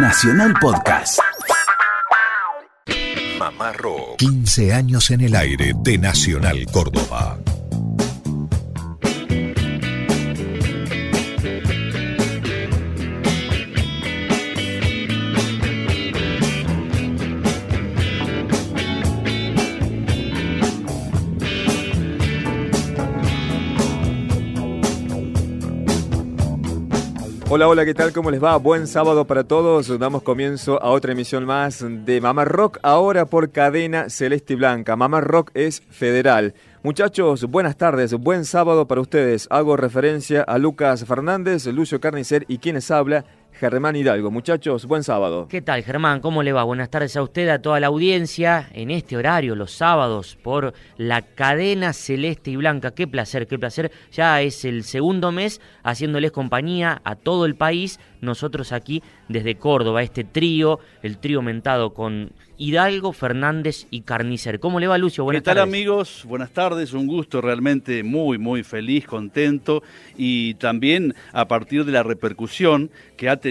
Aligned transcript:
Nacional 0.00 0.54
Podcast. 0.60 1.18
Mamá 3.36 3.72
Rock. 3.72 4.16
15 4.18 4.72
años 4.72 5.10
en 5.10 5.22
el 5.22 5.34
aire 5.34 5.72
de 5.82 5.98
Nacional 5.98 6.66
Córdoba. 6.72 7.38
Hola, 27.58 27.66
hola, 27.70 27.84
¿qué 27.84 27.92
tal? 27.92 28.12
¿Cómo 28.12 28.30
les 28.30 28.40
va? 28.40 28.56
Buen 28.56 28.86
sábado 28.86 29.24
para 29.24 29.42
todos. 29.42 29.98
Damos 29.98 30.22
comienzo 30.22 30.80
a 30.80 30.90
otra 30.90 31.10
emisión 31.10 31.44
más 31.44 31.84
de 31.84 32.20
Mamá 32.20 32.44
Rock, 32.44 32.78
ahora 32.84 33.24
por 33.24 33.50
cadena 33.50 34.10
celeste 34.10 34.52
y 34.52 34.56
blanca. 34.56 34.94
Mamá 34.94 35.20
Rock 35.20 35.50
es 35.54 35.82
federal. 35.90 36.54
Muchachos, 36.84 37.46
buenas 37.46 37.76
tardes, 37.76 38.14
buen 38.14 38.44
sábado 38.44 38.86
para 38.86 39.00
ustedes. 39.00 39.48
Hago 39.50 39.76
referencia 39.76 40.42
a 40.42 40.56
Lucas 40.58 41.04
Fernández, 41.04 41.66
Lucio 41.66 42.00
Carnicer 42.00 42.44
y 42.46 42.58
quienes 42.58 42.92
habla, 42.92 43.24
Germán 43.58 43.96
Hidalgo. 43.96 44.30
Muchachos, 44.30 44.86
buen 44.86 45.02
sábado. 45.02 45.48
¿Qué 45.48 45.60
tal, 45.60 45.82
Germán? 45.82 46.20
¿Cómo 46.20 46.44
le 46.44 46.52
va? 46.52 46.62
Buenas 46.62 46.90
tardes 46.90 47.16
a 47.16 47.22
usted, 47.22 47.48
a 47.48 47.60
toda 47.60 47.80
la 47.80 47.88
audiencia, 47.88 48.68
en 48.72 48.92
este 48.92 49.16
horario, 49.16 49.56
los 49.56 49.72
sábados, 49.72 50.38
por 50.40 50.74
la 50.96 51.22
cadena 51.22 51.92
celeste 51.92 52.52
y 52.52 52.56
blanca. 52.56 52.92
Qué 52.92 53.08
placer, 53.08 53.48
qué 53.48 53.58
placer. 53.58 53.90
Ya 54.12 54.40
es 54.42 54.64
el 54.64 54.84
segundo 54.84 55.32
mes 55.32 55.60
haciéndoles 55.82 56.30
compañía 56.30 57.00
a 57.02 57.16
todo 57.16 57.46
el 57.46 57.56
país. 57.56 57.98
Nosotros 58.20 58.70
aquí 58.70 59.02
desde 59.28 59.56
Córdoba, 59.56 60.02
este 60.02 60.22
trío, 60.22 60.78
el 61.02 61.18
trío 61.18 61.42
mentado 61.42 61.94
con 61.94 62.32
Hidalgo, 62.58 63.12
Fernández 63.12 63.86
y 63.90 64.02
Carnicer. 64.02 64.58
¿Cómo 64.58 64.80
le 64.80 64.88
va, 64.88 64.98
Lucio? 64.98 65.24
Buenas 65.24 65.42
¿Qué 65.42 65.44
tal, 65.44 65.58
amigos? 65.58 66.24
Buenas 66.26 66.50
tardes. 66.50 66.92
Un 66.92 67.06
gusto 67.06 67.40
realmente 67.40 68.02
muy, 68.02 68.38
muy 68.38 68.62
feliz, 68.64 69.06
contento 69.06 69.82
y 70.16 70.54
también 70.54 71.14
a 71.32 71.46
partir 71.46 71.84
de 71.84 71.92
la 71.92 72.02
repercusión 72.02 72.90
que 73.16 73.28
ha 73.28 73.36
tenido 73.36 73.47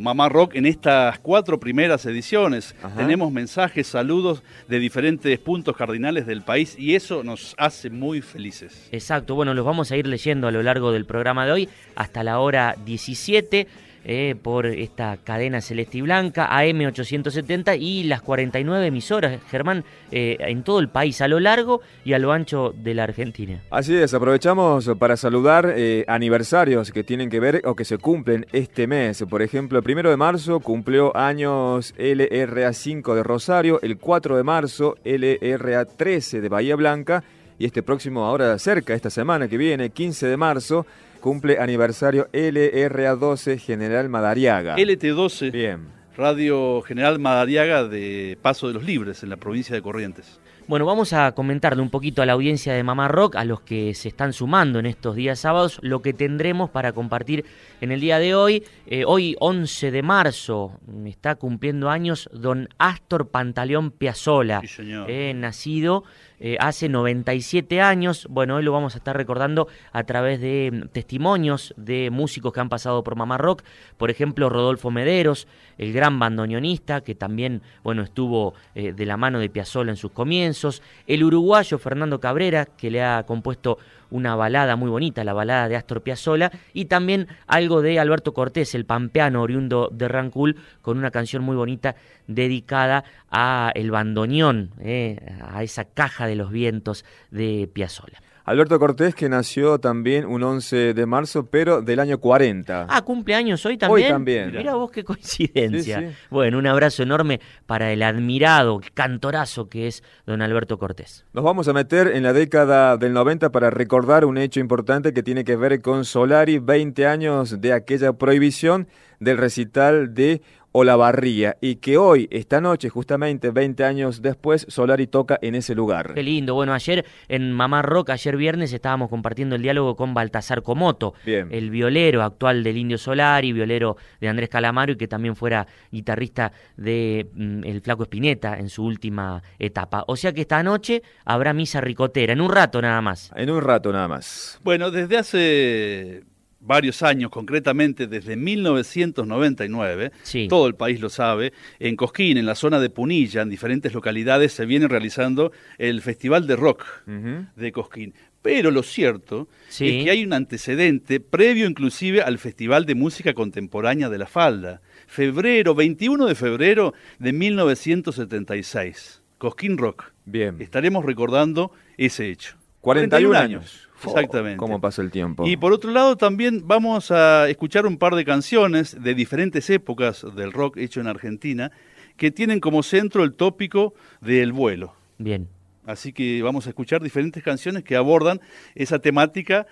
Mamá 0.00 0.28
Rock 0.28 0.54
en 0.54 0.66
estas 0.66 1.18
cuatro 1.18 1.60
primeras 1.60 2.06
ediciones. 2.06 2.74
Tenemos 2.96 3.32
mensajes, 3.32 3.86
saludos 3.86 4.42
de 4.68 4.78
diferentes 4.78 5.38
puntos 5.38 5.76
cardinales 5.76 6.26
del 6.26 6.42
país 6.42 6.76
y 6.78 6.94
eso 6.94 7.22
nos 7.22 7.54
hace 7.58 7.90
muy 7.90 8.20
felices. 8.20 8.88
Exacto. 8.92 9.34
Bueno, 9.34 9.54
los 9.54 9.64
vamos 9.64 9.90
a 9.92 9.96
ir 9.96 10.06
leyendo 10.06 10.48
a 10.48 10.50
lo 10.50 10.62
largo 10.62 10.92
del 10.92 11.06
programa 11.06 11.46
de 11.46 11.52
hoy 11.52 11.68
hasta 11.94 12.22
la 12.22 12.40
hora 12.40 12.76
17. 12.84 13.66
Eh, 14.04 14.34
por 14.40 14.64
esta 14.64 15.18
cadena 15.18 15.60
celeste 15.60 15.98
y 15.98 16.00
blanca, 16.00 16.48
AM870 16.50 17.78
y 17.78 18.04
las 18.04 18.22
49 18.22 18.86
emisoras, 18.86 19.40
Germán, 19.50 19.84
eh, 20.10 20.38
en 20.40 20.62
todo 20.62 20.80
el 20.80 20.88
país, 20.88 21.20
a 21.20 21.28
lo 21.28 21.38
largo 21.38 21.82
y 22.02 22.14
a 22.14 22.18
lo 22.18 22.32
ancho 22.32 22.74
de 22.74 22.94
la 22.94 23.04
Argentina. 23.04 23.62
Así 23.70 23.94
es, 23.94 24.14
aprovechamos 24.14 24.90
para 24.98 25.18
saludar 25.18 25.74
eh, 25.76 26.04
aniversarios 26.08 26.90
que 26.92 27.04
tienen 27.04 27.28
que 27.28 27.40
ver 27.40 27.60
o 27.64 27.76
que 27.76 27.84
se 27.84 27.98
cumplen 27.98 28.46
este 28.52 28.86
mes. 28.86 29.22
Por 29.28 29.42
ejemplo, 29.42 29.76
el 29.78 29.84
primero 29.84 30.08
de 30.08 30.16
marzo 30.16 30.60
cumplió 30.60 31.14
años 31.14 31.94
LRA5 31.98 33.14
de 33.14 33.22
Rosario, 33.22 33.80
el 33.82 33.98
4 33.98 34.36
de 34.38 34.42
marzo 34.42 34.96
LRA13 35.04 36.40
de 36.40 36.48
Bahía 36.48 36.74
Blanca 36.74 37.22
y 37.58 37.66
este 37.66 37.82
próximo, 37.82 38.24
ahora 38.24 38.58
cerca, 38.58 38.94
esta 38.94 39.10
semana 39.10 39.46
que 39.46 39.58
viene, 39.58 39.90
15 39.90 40.26
de 40.26 40.36
marzo, 40.38 40.86
cumple 41.20 41.58
aniversario 41.58 42.28
LRA12 42.32 43.58
General 43.58 44.08
Madariaga. 44.08 44.76
LT12. 44.76 45.52
Bien. 45.52 46.00
Radio 46.16 46.82
General 46.82 47.18
Madariaga 47.18 47.84
de 47.84 48.36
Paso 48.42 48.68
de 48.68 48.74
los 48.74 48.84
Libres, 48.84 49.22
en 49.22 49.30
la 49.30 49.36
provincia 49.36 49.74
de 49.74 49.80
Corrientes. 49.80 50.40
Bueno, 50.70 50.86
vamos 50.86 51.12
a 51.12 51.32
comentarle 51.32 51.82
un 51.82 51.90
poquito 51.90 52.22
a 52.22 52.26
la 52.26 52.34
audiencia 52.34 52.72
de 52.74 52.84
Mamá 52.84 53.08
Rock, 53.08 53.34
a 53.34 53.44
los 53.44 53.60
que 53.60 53.92
se 53.94 54.08
están 54.08 54.32
sumando 54.32 54.78
en 54.78 54.86
estos 54.86 55.16
días 55.16 55.40
sábados, 55.40 55.80
lo 55.82 56.00
que 56.00 56.12
tendremos 56.12 56.70
para 56.70 56.92
compartir 56.92 57.44
en 57.80 57.90
el 57.90 58.00
día 58.00 58.20
de 58.20 58.36
hoy. 58.36 58.62
Eh, 58.86 59.04
hoy, 59.04 59.34
11 59.40 59.90
de 59.90 60.02
marzo, 60.02 60.78
está 61.06 61.34
cumpliendo 61.34 61.90
años 61.90 62.30
don 62.32 62.68
Astor 62.78 63.30
Pantaleón 63.30 63.90
Piazzola, 63.90 64.62
eh, 65.08 65.32
nacido 65.34 66.04
eh, 66.40 66.56
hace 66.58 66.88
97 66.88 67.80
años. 67.82 68.26
Bueno, 68.30 68.56
hoy 68.56 68.62
lo 68.62 68.72
vamos 68.72 68.94
a 68.94 68.98
estar 68.98 69.14
recordando 69.16 69.68
a 69.92 70.04
través 70.04 70.40
de 70.40 70.70
mm, 70.72 70.88
testimonios 70.88 71.74
de 71.76 72.10
músicos 72.10 72.52
que 72.52 72.60
han 72.60 72.70
pasado 72.70 73.04
por 73.04 73.14
Mamá 73.14 73.36
Rock. 73.36 73.62
Por 73.98 74.10
ejemplo, 74.10 74.48
Rodolfo 74.48 74.90
Mederos, 74.90 75.46
el 75.76 75.92
gran 75.92 76.18
bandoneonista, 76.18 77.02
que 77.02 77.14
también, 77.14 77.60
bueno, 77.82 78.02
estuvo 78.02 78.54
eh, 78.74 78.92
de 78.92 79.06
la 79.06 79.18
mano 79.18 79.38
de 79.38 79.50
Piazzolla 79.50 79.90
en 79.90 79.96
sus 79.96 80.12
comienzos. 80.12 80.82
El 81.06 81.24
uruguayo 81.24 81.78
Fernando 81.78 82.20
Cabrera, 82.20 82.64
que 82.64 82.90
le 82.90 83.02
ha 83.02 83.22
compuesto 83.24 83.78
una 84.10 84.34
balada 84.36 84.76
muy 84.76 84.90
bonita, 84.90 85.24
la 85.24 85.32
balada 85.32 85.68
de 85.68 85.76
Astor 85.76 86.02
Piazzolla, 86.02 86.50
y 86.72 86.86
también 86.86 87.28
algo 87.46 87.82
de 87.82 87.98
Alberto 87.98 88.32
Cortés, 88.34 88.74
el 88.74 88.84
pampeano 88.84 89.42
oriundo 89.42 89.88
de 89.92 90.08
Rancul, 90.08 90.56
con 90.82 90.98
una 90.98 91.10
canción 91.10 91.42
muy 91.42 91.56
bonita 91.56 91.96
dedicada 92.26 93.04
a 93.30 93.72
el 93.74 93.90
bandoneón, 93.90 94.70
eh, 94.80 95.18
a 95.42 95.62
esa 95.62 95.84
caja 95.84 96.26
de 96.26 96.36
los 96.36 96.50
vientos 96.50 97.04
de 97.30 97.68
Piazzolla. 97.72 98.20
Alberto 98.50 98.80
Cortés, 98.80 99.14
que 99.14 99.28
nació 99.28 99.78
también 99.78 100.26
un 100.26 100.42
11 100.42 100.92
de 100.92 101.06
marzo, 101.06 101.46
pero 101.46 101.82
del 101.82 102.00
año 102.00 102.18
40. 102.18 102.88
Ah, 102.90 103.02
cumpleaños 103.02 103.64
hoy 103.64 103.78
también. 103.78 104.06
Hoy 104.06 104.12
también. 104.12 104.50
Mira 104.50 104.74
vos 104.74 104.90
qué 104.90 105.04
coincidencia. 105.04 106.12
Bueno, 106.30 106.58
un 106.58 106.66
abrazo 106.66 107.04
enorme 107.04 107.40
para 107.66 107.92
el 107.92 108.02
admirado, 108.02 108.80
cantorazo 108.92 109.68
que 109.68 109.86
es 109.86 110.02
don 110.26 110.42
Alberto 110.42 110.80
Cortés. 110.80 111.24
Nos 111.32 111.44
vamos 111.44 111.68
a 111.68 111.72
meter 111.72 112.08
en 112.08 112.24
la 112.24 112.32
década 112.32 112.96
del 112.96 113.12
90 113.12 113.52
para 113.52 113.70
recordar 113.70 114.24
un 114.24 114.36
hecho 114.36 114.58
importante 114.58 115.12
que 115.12 115.22
tiene 115.22 115.44
que 115.44 115.54
ver 115.54 115.80
con 115.80 116.04
Solari, 116.04 116.58
20 116.58 117.06
años 117.06 117.60
de 117.60 117.72
aquella 117.72 118.14
prohibición 118.14 118.88
del 119.20 119.38
recital 119.38 120.12
de 120.12 120.42
Olavarría 120.72 121.56
y 121.60 121.76
que 121.76 121.98
hoy, 121.98 122.28
esta 122.30 122.60
noche, 122.60 122.88
justamente 122.88 123.50
20 123.50 123.84
años 123.84 124.22
después, 124.22 124.66
Solari 124.68 125.06
toca 125.06 125.38
en 125.42 125.54
ese 125.54 125.74
lugar. 125.74 126.14
Qué 126.14 126.22
lindo. 126.22 126.54
Bueno, 126.54 126.72
ayer 126.72 127.04
en 127.28 127.52
Mamá 127.52 127.82
Rock, 127.82 128.10
ayer 128.10 128.36
viernes, 128.36 128.72
estábamos 128.72 129.08
compartiendo 129.08 129.56
el 129.56 129.62
diálogo 129.62 129.96
con 129.96 130.14
Baltasar 130.14 130.62
Comoto, 130.62 131.14
el 131.26 131.70
violero 131.70 132.22
actual 132.22 132.62
del 132.62 132.76
Indio 132.76 132.98
Solari, 132.98 133.52
violero 133.52 133.96
de 134.20 134.28
Andrés 134.28 134.48
Calamaro 134.48 134.92
y 134.92 134.96
que 134.96 135.08
también 135.08 135.34
fuera 135.34 135.66
guitarrista 135.90 136.52
de 136.76 137.28
mm, 137.34 137.64
El 137.64 137.80
Flaco 137.80 138.04
Espineta 138.04 138.58
en 138.58 138.68
su 138.68 138.84
última 138.84 139.42
etapa. 139.58 140.04
O 140.06 140.16
sea 140.16 140.32
que 140.32 140.42
esta 140.42 140.62
noche 140.62 141.02
habrá 141.24 141.52
misa 141.52 141.80
ricotera, 141.80 142.32
en 142.32 142.40
un 142.40 142.50
rato 142.50 142.80
nada 142.80 143.00
más. 143.00 143.32
En 143.34 143.50
un 143.50 143.60
rato 143.60 143.92
nada 143.92 144.06
más. 144.06 144.60
Bueno, 144.62 144.90
desde 144.90 145.18
hace 145.18 146.24
varios 146.60 147.02
años, 147.02 147.30
concretamente 147.30 148.06
desde 148.06 148.36
1999, 148.36 150.12
todo 150.48 150.66
el 150.66 150.74
país 150.74 151.00
lo 151.00 151.08
sabe, 151.08 151.52
en 151.78 151.96
Cosquín, 151.96 152.36
en 152.36 152.46
la 152.46 152.54
zona 152.54 152.78
de 152.78 152.90
Punilla, 152.90 153.42
en 153.42 153.48
diferentes 153.48 153.92
localidades, 153.94 154.52
se 154.52 154.66
viene 154.66 154.86
realizando 154.86 155.52
el 155.78 156.02
Festival 156.02 156.46
de 156.46 156.56
Rock 156.56 156.84
de 157.06 157.72
Cosquín. 157.72 158.14
Pero 158.42 158.70
lo 158.70 158.82
cierto 158.82 159.48
es 159.68 159.76
que 159.76 160.10
hay 160.10 160.24
un 160.24 160.32
antecedente 160.32 161.20
previo 161.20 161.66
inclusive 161.66 162.22
al 162.22 162.38
Festival 162.38 162.86
de 162.86 162.94
Música 162.94 163.34
Contemporánea 163.34 164.08
de 164.08 164.16
la 164.16 164.26
Falda. 164.26 164.80
Febrero, 165.06 165.74
21 165.74 166.26
de 166.26 166.34
febrero 166.34 166.94
de 167.18 167.32
1976. 167.32 169.22
Cosquín 169.36 169.76
Rock. 169.76 170.12
Bien. 170.24 170.56
Estaremos 170.58 171.04
recordando 171.04 171.72
ese 171.98 172.30
hecho. 172.30 172.56
41, 172.80 173.36
años. 173.36 173.89
Exactamente. 174.04 174.56
¿Cómo 174.56 174.80
pasa 174.80 175.02
el 175.02 175.10
tiempo? 175.10 175.46
Y 175.46 175.56
por 175.56 175.72
otro 175.72 175.90
lado 175.90 176.16
también 176.16 176.62
vamos 176.66 177.10
a 177.10 177.48
escuchar 177.48 177.86
un 177.86 177.98
par 177.98 178.14
de 178.14 178.24
canciones 178.24 179.02
de 179.02 179.14
diferentes 179.14 179.68
épocas 179.70 180.26
del 180.34 180.52
rock 180.52 180.76
hecho 180.78 181.00
en 181.00 181.06
Argentina 181.06 181.70
que 182.16 182.30
tienen 182.30 182.60
como 182.60 182.82
centro 182.82 183.24
el 183.24 183.34
tópico 183.34 183.94
del 184.20 184.52
vuelo. 184.52 184.94
Bien. 185.18 185.48
Así 185.86 186.12
que 186.12 186.42
vamos 186.42 186.66
a 186.66 186.70
escuchar 186.70 187.02
diferentes 187.02 187.42
canciones 187.42 187.82
que 187.82 187.96
abordan 187.96 188.40
esa 188.74 188.98
temática 188.98 189.66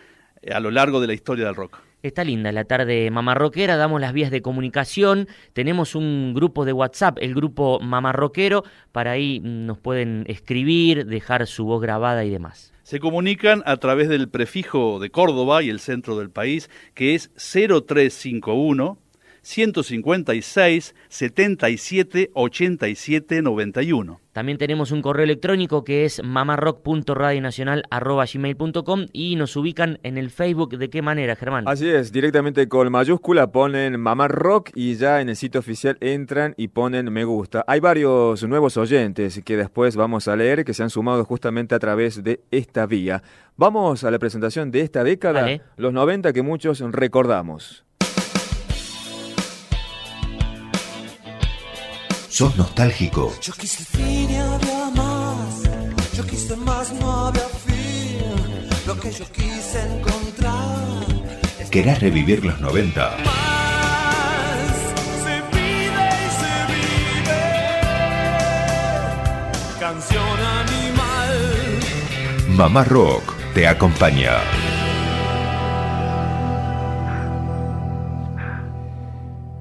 a 0.53 0.61
lo 0.61 0.71
largo 0.71 1.01
de 1.01 1.07
la 1.07 1.15
historia 1.15 1.45
del 1.47 1.55
rock. 1.55 1.81
Está 2.03 2.23
linda 2.23 2.53
la 2.53 2.65
tarde 2.65 3.11
mamarroquera, 3.11 3.77
damos 3.77 4.01
las 4.01 4.13
vías 4.13 4.31
de 4.31 4.41
comunicación, 4.41 5.27
tenemos 5.53 5.97
un 5.97 6.33
grupo 6.33 6.65
de 6.65 6.73
WhatsApp, 6.73 7.19
el 7.21 7.35
grupo 7.35 7.81
mamarroquero, 7.81 8.63
para 8.93 9.11
ahí 9.11 9.41
nos 9.41 9.79
pueden 9.79 10.25
escribir, 10.29 11.07
dejar 11.07 11.47
su 11.49 11.65
voz 11.65 11.83
grabada 11.83 12.25
y 12.25 12.31
demás. 12.31 12.73
Se 12.89 13.01
comunican 13.01 13.63
a 13.67 13.77
través 13.77 14.09
del 14.09 14.31
prefijo 14.31 14.99
de 14.99 15.11
Córdoba 15.11 15.63
y 15.63 15.69
el 15.69 15.79
centro 15.79 16.17
del 16.17 16.31
país, 16.31 16.71
que 16.95 17.15
es 17.15 17.31
0351 17.37 18.99
156 19.49 20.95
77 21.09 22.31
87 22.35 23.41
91. 23.41 24.21
También 24.33 24.59
tenemos 24.59 24.93
un 24.93 25.01
correo 25.01 25.25
electrónico 25.25 25.85
que 25.85 26.05
es 26.05 26.23
mamarrock.radionacional.gmail.com 26.23 29.07
y 29.11 29.37
nos 29.37 29.57
ubican 29.57 30.01
en 30.03 30.19
el 30.19 30.29
Facebook. 30.29 30.77
¿De 30.77 30.91
qué 30.91 31.01
manera, 31.01 31.35
Germán? 31.35 31.65
Así 31.67 31.89
es, 31.89 32.13
directamente 32.13 32.69
con 32.69 32.93
mayúscula 32.93 33.51
ponen 33.51 33.99
Mamarrock 33.99 34.69
y 34.75 34.97
ya 34.97 35.23
en 35.23 35.31
el 35.31 35.37
sitio 35.37 35.61
oficial 35.61 35.97
entran 36.01 36.53
y 36.59 36.69
ponen 36.69 37.11
me 37.11 37.25
gusta. 37.25 37.65
Hay 37.67 37.81
varios 37.81 38.45
nuevos 38.45 38.77
oyentes 38.77 39.41
que 39.47 39.57
después 39.57 39.97
vamos 39.97 40.29
a 40.29 40.37
leer 40.37 40.67
que 40.67 40.75
se 40.75 40.83
han 40.83 40.91
sumado 40.91 41.25
justamente 41.25 41.75
a 41.75 41.79
través 41.79 42.23
de 42.23 42.43
esta 42.51 42.85
vía. 42.85 43.23
Vamos 43.57 44.05
a 44.05 44.11
la 44.11 44.19
presentación 44.19 44.71
de 44.71 44.83
esta 44.83 45.05
década, 45.05 45.49
los 45.79 45.95
90 45.95 46.35
que 46.35 46.43
muchos 46.43 46.81
recordamos. 46.81 47.88
¿Sos 52.39 52.55
nostálgico? 52.55 53.35
Yo 53.43 53.53
quise 53.53 53.85
fin 53.85 54.31
y 54.31 54.37
había 54.37 54.91
más. 54.95 55.63
Yo 56.17 56.25
quise 56.25 56.55
más, 56.55 56.93
no 56.93 57.27
había 57.27 57.49
fin. 57.67 58.23
Lo 58.87 58.97
que 59.01 59.11
yo 59.11 59.25
quise 59.33 59.83
encontrar. 59.83 61.05
¿Querés 61.69 61.99
revivir 61.99 62.45
los 62.45 62.61
90? 62.61 63.17
Más 63.25 64.69
se 65.25 65.43
pide 65.51 66.07
y 66.27 66.31
se 66.41 66.55
vive. 66.75 67.43
Canción 69.81 70.39
animal. 70.63 71.35
Mamá 72.51 72.85
Rock 72.85 73.35
te 73.53 73.67
acompaña. 73.67 74.39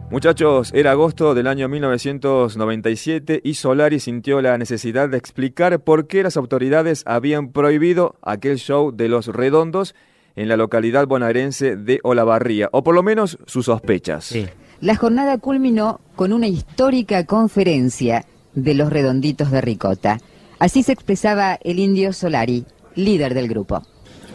Muchachos, 0.09 0.71
era 0.73 0.91
agosto 0.91 1.35
del 1.35 1.47
año 1.47 1.67
1997 1.67 3.41
y 3.43 3.55
Solari 3.55 3.99
sintió 3.99 4.41
la 4.41 4.57
necesidad 4.57 5.09
de 5.09 5.17
explicar 5.17 5.81
por 5.81 6.07
qué 6.07 6.23
las 6.23 6.37
autoridades 6.37 7.03
habían 7.05 7.51
prohibido 7.51 8.15
aquel 8.21 8.57
show 8.57 8.95
de 8.95 9.09
los 9.09 9.27
redondos 9.27 9.95
en 10.37 10.47
la 10.47 10.55
localidad 10.55 11.07
bonaerense 11.07 11.75
de 11.75 11.99
Olavarría, 12.03 12.69
o 12.71 12.83
por 12.83 12.95
lo 12.95 13.03
menos 13.03 13.37
sus 13.47 13.65
sospechas. 13.65 14.33
La 14.79 14.95
jornada 14.95 15.39
culminó 15.39 15.99
con 16.15 16.31
una 16.31 16.47
histórica 16.47 17.25
conferencia 17.25 18.23
de 18.53 18.75
los 18.75 18.89
redonditos 18.89 19.51
de 19.51 19.59
Ricota. 19.59 20.19
Así 20.57 20.83
se 20.83 20.93
expresaba 20.93 21.59
el 21.61 21.79
indio 21.79 22.13
Solari, 22.13 22.65
líder 22.95 23.33
del 23.33 23.49
grupo. 23.49 23.81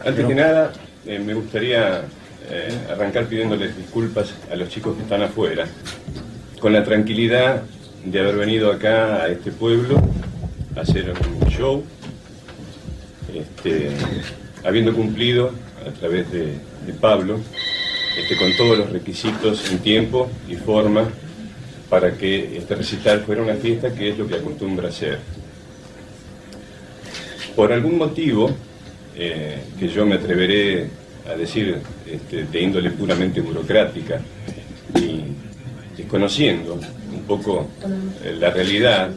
Antes 0.05 0.25
que 0.27 0.35
nada, 0.35 0.71
eh, 1.07 1.17
me 1.17 1.33
gustaría 1.33 2.03
eh, 2.49 2.69
arrancar 2.91 3.25
pidiéndoles 3.25 3.75
disculpas 3.77 4.33
a 4.51 4.55
los 4.55 4.69
chicos 4.69 4.95
que 4.95 5.03
están 5.03 5.21
afuera, 5.21 5.65
con 6.59 6.73
la 6.73 6.83
tranquilidad 6.83 7.63
de 8.05 8.19
haber 8.19 8.35
venido 8.35 8.71
acá 8.71 9.23
a 9.23 9.27
este 9.29 9.51
pueblo 9.51 10.01
a 10.75 10.81
hacer 10.81 11.13
un 11.41 11.49
show, 11.49 11.83
este, 13.33 13.91
habiendo 14.63 14.93
cumplido 14.93 15.51
a 15.87 15.91
través 15.91 16.31
de, 16.31 16.57
Pablo 16.99 17.39
este, 18.17 18.35
con 18.37 18.55
todos 18.57 18.77
los 18.77 18.89
requisitos 18.91 19.71
en 19.71 19.79
tiempo 19.79 20.29
y 20.49 20.55
forma 20.55 21.09
para 21.89 22.17
que 22.17 22.57
este 22.57 22.75
recital 22.75 23.21
fuera 23.21 23.41
una 23.41 23.55
fiesta 23.55 23.93
que 23.93 24.09
es 24.09 24.17
lo 24.17 24.27
que 24.27 24.35
acostumbra 24.35 24.91
ser. 24.91 25.19
Por 27.55 27.71
algún 27.71 27.97
motivo, 27.97 28.51
eh, 29.15 29.63
que 29.79 29.87
yo 29.87 30.05
me 30.05 30.15
atreveré 30.15 30.89
a 31.27 31.35
decir 31.35 31.77
este, 32.05 32.45
de 32.45 32.61
índole 32.61 32.91
puramente 32.91 33.41
burocrática 33.41 34.19
y 34.95 35.21
desconociendo 35.97 36.79
un 37.13 37.23
poco 37.23 37.67
eh, 38.23 38.35
la 38.39 38.49
realidad, 38.49 39.11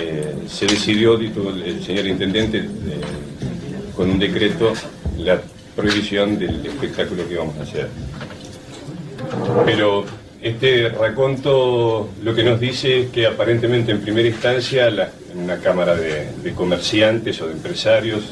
eh, 0.00 0.34
se 0.48 0.66
decidió, 0.66 1.16
dijo 1.16 1.50
el 1.50 1.82
señor 1.84 2.06
intendente, 2.06 2.58
eh, 2.58 2.68
con 3.96 4.10
un 4.10 4.18
decreto, 4.18 4.72
la 5.18 5.40
prohibición 5.76 6.38
del 6.38 6.66
espectáculo 6.66 7.28
que 7.28 7.36
vamos 7.36 7.56
a 7.58 7.62
hacer. 7.62 7.88
Pero 9.64 10.04
este 10.42 10.88
raconto 10.90 12.10
lo 12.22 12.34
que 12.34 12.44
nos 12.44 12.60
dice 12.60 13.00
es 13.00 13.10
que 13.10 13.26
aparentemente 13.26 13.92
en 13.92 14.00
primera 14.00 14.28
instancia 14.28 14.90
la, 14.90 15.10
una 15.34 15.58
cámara 15.58 15.94
de, 15.94 16.52
comerciantes 16.54 17.40
o 17.40 17.46
de 17.46 17.52
empresarios 17.54 18.24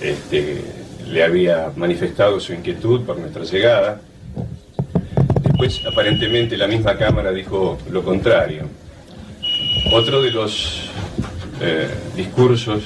este, 0.00 0.62
le 1.08 1.22
había 1.22 1.72
manifestado 1.76 2.40
su 2.40 2.52
inquietud 2.52 3.02
por 3.02 3.18
nuestra 3.18 3.44
llegada. 3.44 4.00
Después, 5.42 5.80
aparentemente, 5.86 6.56
la 6.56 6.66
misma 6.66 6.96
Cámara 6.96 7.32
dijo 7.32 7.78
lo 7.90 8.02
contrario. 8.02 8.64
Otro 9.92 10.22
de 10.22 10.30
los 10.30 10.90
eh, 11.60 11.88
discursos 12.16 12.82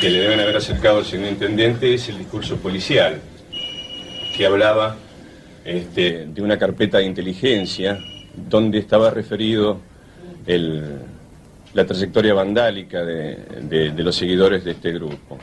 que 0.00 0.10
le 0.10 0.20
deben 0.20 0.40
haber 0.40 0.56
acercado 0.56 0.98
al 0.98 1.04
señor 1.04 1.28
intendente 1.28 1.94
es 1.94 2.08
el 2.08 2.18
discurso 2.18 2.56
policial, 2.56 3.20
que 4.36 4.46
hablaba 4.46 4.96
este, 5.64 6.26
de 6.26 6.42
una 6.42 6.58
carpeta 6.58 6.98
de 6.98 7.04
inteligencia 7.04 7.98
donde 8.34 8.78
estaba 8.78 9.10
referido 9.10 9.80
la 11.74 11.84
trayectoria 11.86 12.34
vandálica 12.34 13.04
de 13.04 13.92
los 13.96 14.14
seguidores 14.14 14.64
de 14.64 14.72
este 14.72 14.92
grupo. 14.92 15.38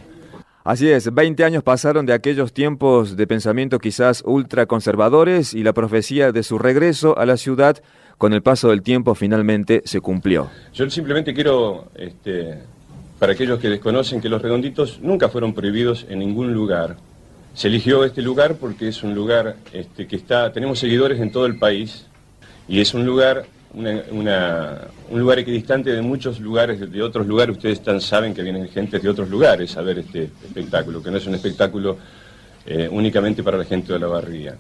Así 0.63 0.89
es, 0.89 1.13
20 1.13 1.44
años 1.44 1.62
pasaron 1.62 2.06
de 2.06 2.13
aquellos 2.13 2.54
tiempos 2.54 3.18
de 3.18 3.27
pensamiento 3.27 3.80
quizás 3.80 4.24
ultraconservadores 4.25 5.54
y 5.54 5.62
la 5.62 5.74
profecía 5.74 6.31
de 6.31 6.42
su 6.42 6.57
regreso 6.57 7.18
a 7.18 7.25
la 7.25 7.36
ciudad 7.36 7.83
con 8.18 8.31
el 8.31 8.42
paso 8.42 8.69
del 8.69 8.81
tiempo 8.81 9.13
finalmente 9.13 9.81
se 9.83 10.00
cumplió. 10.00 10.50
Yo 10.74 10.89
simplemente 10.89 11.33
quiero, 11.33 11.89
este, 11.95 12.60
para 13.19 13.33
aquellos 13.33 13.60
que 13.60 13.68
desconocen, 13.68 14.21
que 14.21 14.30
los 14.30 14.42
redonditos 14.42 15.01
nunca 15.01 15.27
fueron 15.27 15.54
prohibidos 15.54 16.06
en 16.07 16.19
ningún 16.19 16.54
lugar. 16.54 16.95
Se 17.54 17.68
eligió 17.68 18.06
este 18.06 18.21
lugar 18.21 18.56
porque 18.56 18.88
es 18.88 19.04
un 19.04 19.13
lugar 19.13 19.57
este, 19.74 20.07
que 20.07 20.16
está, 20.16 20.54
tenemos 20.54 20.80
seguidores 20.80 21.19
en 21.19 21.30
todo 21.33 21.45
el 21.45 21.59
país 21.59 22.06
y 22.69 22.80
es 22.80 22.94
un 22.94 23.06
lugar 23.06 23.48
un 23.73 25.19
lugar 25.19 25.39
equidistante 25.39 25.91
de 25.91 26.01
muchos 26.01 26.39
lugares, 26.39 26.79
de 26.91 27.01
otros 27.01 27.25
lugares. 27.25 27.55
Ustedes 27.55 27.79
están, 27.79 27.99
saben 27.99 28.33
que 28.33 28.43
vienen 28.43 28.67
gente 28.69 28.99
de 28.99 29.09
otros 29.09 29.29
lugares 29.29 29.75
a 29.77 29.81
ver 29.81 29.99
este 29.99 30.29
espectáculo, 30.45 31.01
que 31.01 31.11
no 31.11 31.17
es 31.17 31.25
un 31.25 31.35
espectáculo 31.35 31.97
eh, 32.65 32.87
únicamente 32.91 33.43
para 33.43 33.57
la 33.57 33.65
gente 33.65 33.93
de 33.93 33.99
la 33.99 34.07
barría. 34.07 34.55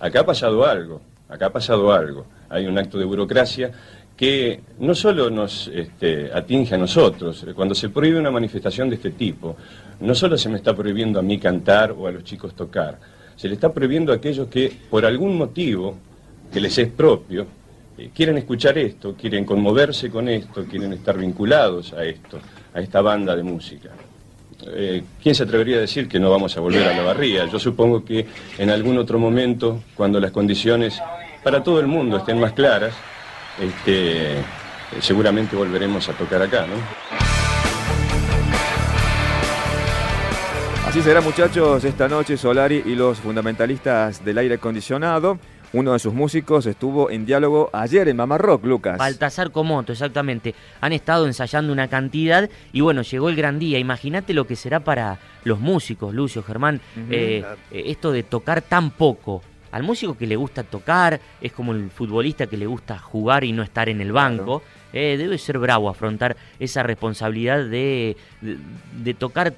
Acá 0.00 0.20
ha 0.20 0.26
pasado 0.26 0.64
algo, 0.66 1.00
acá 1.28 1.46
ha 1.46 1.52
pasado 1.52 1.92
algo. 1.92 2.26
Hay 2.48 2.66
un 2.66 2.76
acto 2.76 2.98
de 2.98 3.04
burocracia 3.04 3.70
que 4.16 4.60
no 4.78 4.94
solo 4.94 5.30
nos 5.30 5.68
este, 5.68 6.30
atinge 6.32 6.74
a 6.74 6.78
nosotros, 6.78 7.46
cuando 7.54 7.74
se 7.74 7.88
prohíbe 7.88 8.18
una 8.18 8.30
manifestación 8.30 8.88
de 8.90 8.96
este 8.96 9.10
tipo, 9.10 9.56
no 10.00 10.14
solo 10.14 10.36
se 10.36 10.48
me 10.48 10.58
está 10.58 10.76
prohibiendo 10.76 11.18
a 11.18 11.22
mí 11.22 11.38
cantar 11.38 11.92
o 11.92 12.06
a 12.06 12.12
los 12.12 12.22
chicos 12.22 12.54
tocar, 12.54 12.98
se 13.34 13.48
le 13.48 13.54
está 13.54 13.72
prohibiendo 13.72 14.12
a 14.12 14.16
aquellos 14.16 14.48
que 14.48 14.72
por 14.90 15.06
algún 15.06 15.36
motivo 15.36 15.96
que 16.52 16.60
les 16.60 16.76
es 16.78 16.88
propio, 16.88 17.42
eh, 17.42 17.46
quieren 18.14 18.38
escuchar 18.38 18.78
esto, 18.78 19.14
quieren 19.14 19.44
conmoverse 19.44 20.10
con 20.10 20.28
esto, 20.28 20.64
quieren 20.64 20.92
estar 20.92 21.16
vinculados 21.18 21.92
a 21.92 22.04
esto, 22.04 22.38
a 22.74 22.80
esta 22.80 23.00
banda 23.00 23.36
de 23.36 23.42
música. 23.42 23.90
Eh, 24.66 25.02
¿Quién 25.22 25.34
se 25.34 25.42
atrevería 25.42 25.78
a 25.78 25.80
decir 25.80 26.08
que 26.08 26.20
no 26.20 26.30
vamos 26.30 26.56
a 26.56 26.60
volver 26.60 26.86
a 26.86 26.96
la 26.96 27.02
barría? 27.02 27.46
Yo 27.46 27.58
supongo 27.58 28.04
que 28.04 28.26
en 28.58 28.70
algún 28.70 28.96
otro 28.98 29.18
momento, 29.18 29.82
cuando 29.96 30.20
las 30.20 30.30
condiciones 30.30 31.00
para 31.42 31.62
todo 31.62 31.80
el 31.80 31.86
mundo 31.86 32.18
estén 32.18 32.38
más 32.38 32.52
claras, 32.52 32.94
este, 33.60 34.36
seguramente 35.00 35.56
volveremos 35.56 36.08
a 36.08 36.12
tocar 36.12 36.42
acá, 36.42 36.66
¿no? 36.66 36.74
Así 40.86 41.00
será 41.00 41.22
muchachos 41.22 41.84
esta 41.84 42.06
noche 42.06 42.36
Solari 42.36 42.82
y 42.84 42.94
los 42.94 43.18
fundamentalistas 43.18 44.24
del 44.24 44.38
aire 44.38 44.56
acondicionado. 44.56 45.38
Uno 45.74 45.94
de 45.94 45.98
sus 45.98 46.12
músicos 46.12 46.66
estuvo 46.66 47.10
en 47.10 47.24
diálogo 47.24 47.70
ayer 47.72 48.06
en 48.08 48.16
Mamá 48.16 48.36
Rock, 48.36 48.66
Lucas. 48.66 48.98
Baltasar 48.98 49.50
Comoto, 49.50 49.92
exactamente. 49.92 50.54
Han 50.82 50.92
estado 50.92 51.26
ensayando 51.26 51.72
una 51.72 51.88
cantidad 51.88 52.50
y 52.74 52.82
bueno, 52.82 53.00
llegó 53.00 53.30
el 53.30 53.36
gran 53.36 53.58
día. 53.58 53.78
Imagínate 53.78 54.34
lo 54.34 54.46
que 54.46 54.54
será 54.54 54.80
para 54.80 55.18
los 55.44 55.60
músicos, 55.60 56.14
Lucio, 56.14 56.42
Germán, 56.42 56.80
eh, 57.08 57.42
eh, 57.70 57.82
esto 57.86 58.12
de 58.12 58.22
tocar 58.22 58.60
tan 58.60 58.90
poco. 58.90 59.42
Al 59.70 59.82
músico 59.82 60.18
que 60.18 60.26
le 60.26 60.36
gusta 60.36 60.62
tocar, 60.62 61.18
es 61.40 61.52
como 61.52 61.72
el 61.72 61.90
futbolista 61.90 62.46
que 62.46 62.58
le 62.58 62.66
gusta 62.66 62.98
jugar 62.98 63.42
y 63.42 63.52
no 63.52 63.62
estar 63.62 63.88
en 63.88 64.02
el 64.02 64.12
banco. 64.12 64.62
Eh, 64.92 65.16
debe 65.16 65.38
ser 65.38 65.58
bravo 65.58 65.88
afrontar 65.88 66.36
esa 66.60 66.82
responsabilidad 66.82 67.64
de, 67.64 68.14
de, 68.42 69.14
tocar 69.14 69.54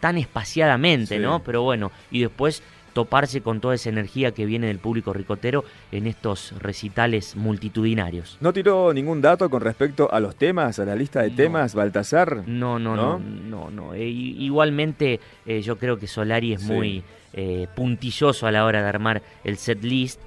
tan 0.00 0.18
espaciadamente, 0.18 1.18
¿no? 1.18 1.42
Pero 1.42 1.62
bueno, 1.62 1.90
y 2.10 2.20
después 2.20 2.62
toparse 2.92 3.40
con 3.40 3.60
toda 3.60 3.74
esa 3.74 3.88
energía 3.88 4.32
que 4.32 4.46
viene 4.46 4.66
del 4.66 4.78
público 4.78 5.12
ricotero 5.12 5.64
en 5.92 6.06
estos 6.06 6.54
recitales 6.58 7.36
multitudinarios. 7.36 8.36
¿No 8.40 8.52
tiró 8.52 8.92
ningún 8.92 9.20
dato 9.20 9.48
con 9.48 9.60
respecto 9.60 10.12
a 10.12 10.20
los 10.20 10.36
temas, 10.36 10.78
a 10.78 10.84
la 10.84 10.94
lista 10.94 11.22
de 11.22 11.30
temas, 11.30 11.74
Baltasar? 11.74 12.46
No, 12.46 12.78
no, 12.78 12.96
no, 12.96 13.18
no, 13.18 13.70
no. 13.70 13.94
Eh, 13.94 14.08
igualmente 14.08 15.20
eh, 15.46 15.62
yo 15.62 15.76
creo 15.76 15.98
que 15.98 16.06
Solari 16.06 16.52
es 16.52 16.62
muy 16.62 17.02
eh, 17.32 17.66
puntilloso 17.74 18.46
a 18.46 18.52
la 18.52 18.64
hora 18.64 18.82
de 18.82 18.88
armar 18.88 19.22
el 19.44 19.56
set 19.56 19.82
list, 19.82 20.20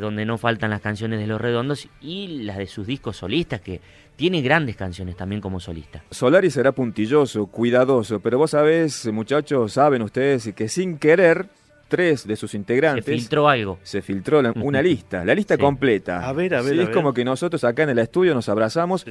donde 0.00 0.24
no 0.24 0.38
faltan 0.38 0.70
las 0.70 0.80
canciones 0.80 1.18
de 1.18 1.26
Los 1.26 1.40
Redondos 1.40 1.88
y 2.00 2.44
las 2.44 2.56
de 2.56 2.66
sus 2.66 2.86
discos 2.86 3.16
solistas, 3.16 3.60
que 3.60 3.80
tiene 4.16 4.42
grandes 4.42 4.74
canciones 4.74 5.16
también 5.16 5.40
como 5.40 5.60
solista. 5.60 6.02
Solari 6.10 6.50
será 6.50 6.72
puntilloso, 6.72 7.46
cuidadoso, 7.46 8.18
pero 8.18 8.38
vos 8.38 8.50
sabés, 8.50 9.06
muchachos, 9.12 9.74
saben 9.74 10.02
ustedes 10.02 10.52
que 10.54 10.68
sin 10.68 10.98
querer 10.98 11.48
tres 11.88 12.26
de 12.26 12.36
sus 12.36 12.54
integrantes. 12.54 13.04
Se 13.04 13.12
filtró 13.12 13.48
algo. 13.48 13.78
Se 13.82 14.02
filtró 14.02 14.40
una 14.56 14.82
lista, 14.82 15.24
la 15.24 15.34
lista 15.34 15.58
completa. 15.58 16.28
A 16.28 16.32
ver, 16.32 16.54
a 16.54 16.62
ver. 16.62 16.78
es 16.78 16.88
como 16.90 17.12
que 17.12 17.24
nosotros 17.24 17.64
acá 17.64 17.82
en 17.82 17.90
el 17.90 17.98
estudio 17.98 18.34
nos 18.34 18.48
abrazamos, 18.48 19.04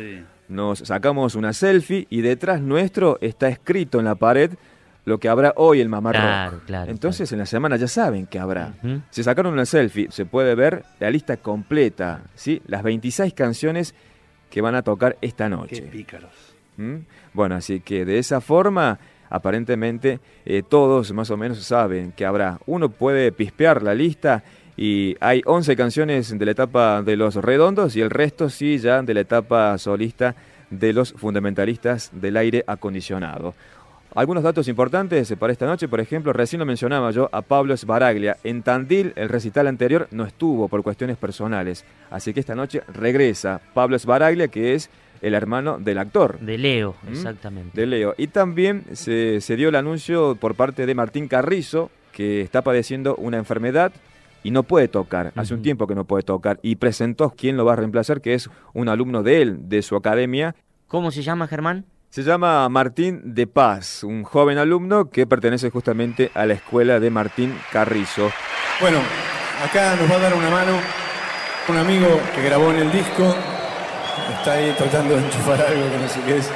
nos 0.48 0.80
sacamos 0.80 1.36
una 1.36 1.54
selfie 1.54 2.08
y 2.10 2.22
detrás 2.22 2.62
nuestro 2.62 3.18
está 3.22 3.50
escrito 3.50 4.00
en 4.00 4.06
la 4.06 4.16
pared 4.16 4.52
lo 5.08 5.20
que 5.20 5.30
habrá 5.30 5.54
hoy 5.56 5.80
el 5.80 5.88
Mamá 5.88 6.12
claro, 6.12 6.62
Claro, 6.66 6.92
Entonces 6.92 7.32
en 7.32 7.40
la 7.40 7.46
semana 7.46 7.78
ya 7.78 7.88
saben 7.88 8.28
que 8.28 8.40
habrá. 8.40 8.74
Se 9.10 9.24
sacaron 9.24 9.54
una 9.54 9.66
selfie, 9.66 10.12
se 10.12 10.26
puede 10.26 10.54
ver 10.54 10.84
la 11.00 11.10
lista 11.10 11.38
completa, 11.38 12.24
¿sí? 12.36 12.62
Las 12.68 12.84
26 12.84 13.34
canciones 13.34 13.96
que 14.50 14.60
van 14.60 14.76
a 14.76 14.82
tocar 14.82 15.18
esta 15.22 15.48
noche. 15.48 15.78
Qué 15.78 15.82
pícaros. 15.84 16.32
¿Mm? 16.76 16.98
Bueno, 17.34 17.56
así 17.56 17.80
que 17.80 18.04
de 18.04 18.20
esa 18.20 18.42
forma 18.42 19.00
aparentemente 19.30 20.20
eh, 20.46 20.64
todos 20.68 21.12
más 21.14 21.30
o 21.30 21.38
menos 21.38 21.60
saben 21.60 22.12
que 22.12 22.26
habrá. 22.26 22.60
Uno 22.66 22.90
puede 22.90 23.32
pispear 23.32 23.84
la 23.84 23.94
lista 23.94 24.44
y 24.76 25.16
hay 25.20 25.42
11 25.46 25.76
canciones 25.76 26.38
de 26.38 26.46
la 26.46 26.52
etapa 26.52 27.02
de 27.02 27.18
los 27.18 27.36
redondos 27.36 27.96
y 27.96 28.02
el 28.02 28.10
resto 28.10 28.50
sí 28.50 28.78
ya 28.78 29.02
de 29.02 29.14
la 29.14 29.22
etapa 29.22 29.78
solista 29.78 30.36
de 30.70 30.94
los 30.94 31.14
fundamentalistas 31.14 32.12
del 32.14 32.38
aire 32.38 32.64
acondicionado. 32.68 33.56
Algunos 34.16 34.44
datos 34.44 34.68
importantes 34.68 35.32
para 35.38 35.54
esta 35.54 35.68
noche, 35.68 35.88
por 35.88 36.00
ejemplo, 36.00 36.34
recién 36.34 36.60
lo 36.60 36.66
mencionaba 36.66 37.12
yo 37.12 37.30
a 37.32 37.42
Pablo 37.42 37.76
Sbaraglia. 37.78 38.38
En 38.44 38.64
Tandil, 38.64 39.14
el 39.16 39.30
recital 39.30 39.68
anterior 39.68 40.08
no 40.12 40.26
estuvo 40.26 40.68
por 40.68 40.82
cuestiones 40.82 41.18
personales, 41.18 41.86
así 42.10 42.34
que 42.34 42.40
esta 42.40 42.56
noche 42.56 42.82
regresa 42.94 43.62
Pablo 43.74 44.00
Sbaraglia, 44.00 44.48
que 44.48 44.74
es 44.74 44.90
el 45.22 45.34
hermano 45.34 45.78
del 45.80 45.98
actor. 45.98 46.40
De 46.40 46.58
Leo, 46.58 46.96
¿Mm? 47.04 47.10
exactamente. 47.10 47.80
De 47.80 47.88
Leo. 47.88 48.14
Y 48.18 48.28
también 48.28 48.86
se, 48.94 49.40
dio 49.56 49.70
el 49.70 49.76
anuncio 49.76 50.36
por 50.36 50.56
parte 50.56 50.86
de 50.86 50.96
Martín 50.96 51.28
Carrizo, 51.28 51.90
que 52.12 52.42
está 52.42 52.62
padeciendo 52.62 53.16
una 53.16 53.38
enfermedad 53.38 53.92
y 54.44 54.52
no 54.52 54.64
puede 54.64 54.88
tocar. 54.88 55.34
Hace 55.36 55.54
un 55.54 55.62
tiempo 55.62 55.88
que 55.88 55.96
no 55.96 56.06
puede 56.06 56.24
tocar. 56.24 56.60
Y 56.62 56.78
presentó 56.78 57.32
quién 57.32 57.58
lo 57.58 57.66
va 57.66 57.74
a 57.74 57.76
reemplazar, 57.78 58.22
que 58.22 58.34
es 58.34 58.50
un 58.74 58.90
alumno 58.90 59.24
de 59.24 59.42
él, 59.42 59.70
de 59.70 59.82
su 59.82 59.96
academia. 59.96 60.56
¿Cómo 60.88 61.12
se 61.12 61.22
llama, 61.22 61.48
Germán? 61.48 61.86
Se 62.10 62.24
llama 62.24 62.68
Martín 62.70 63.36
de 63.36 63.46
Paz, 63.48 64.04
un 64.04 64.24
joven 64.24 64.58
alumno 64.58 65.10
que 65.10 65.28
pertenece 65.28 65.70
justamente 65.70 66.32
a 66.34 66.46
la 66.46 66.54
escuela 66.54 67.00
de 67.00 67.10
Martín 67.10 67.54
Carrizo. 67.72 68.32
Bueno, 68.80 69.00
acá 69.64 69.96
nos 69.98 70.10
va 70.10 70.16
a 70.16 70.20
dar 70.20 70.34
una 70.34 70.50
mano 70.50 70.80
un 71.70 71.78
amigo 71.78 72.08
que 72.34 72.42
grabó 72.42 72.72
en 72.72 72.80
el 72.80 72.92
disco, 72.92 73.36
Está 74.48 74.60
ahí 74.60 74.74
tratando 74.78 75.18
de 75.18 75.26
enchufar 75.26 75.62
algo 75.62 75.92
que 75.92 75.98
no 75.98 76.08
sé 76.08 76.22
qué 76.26 76.38
es. 76.38 76.50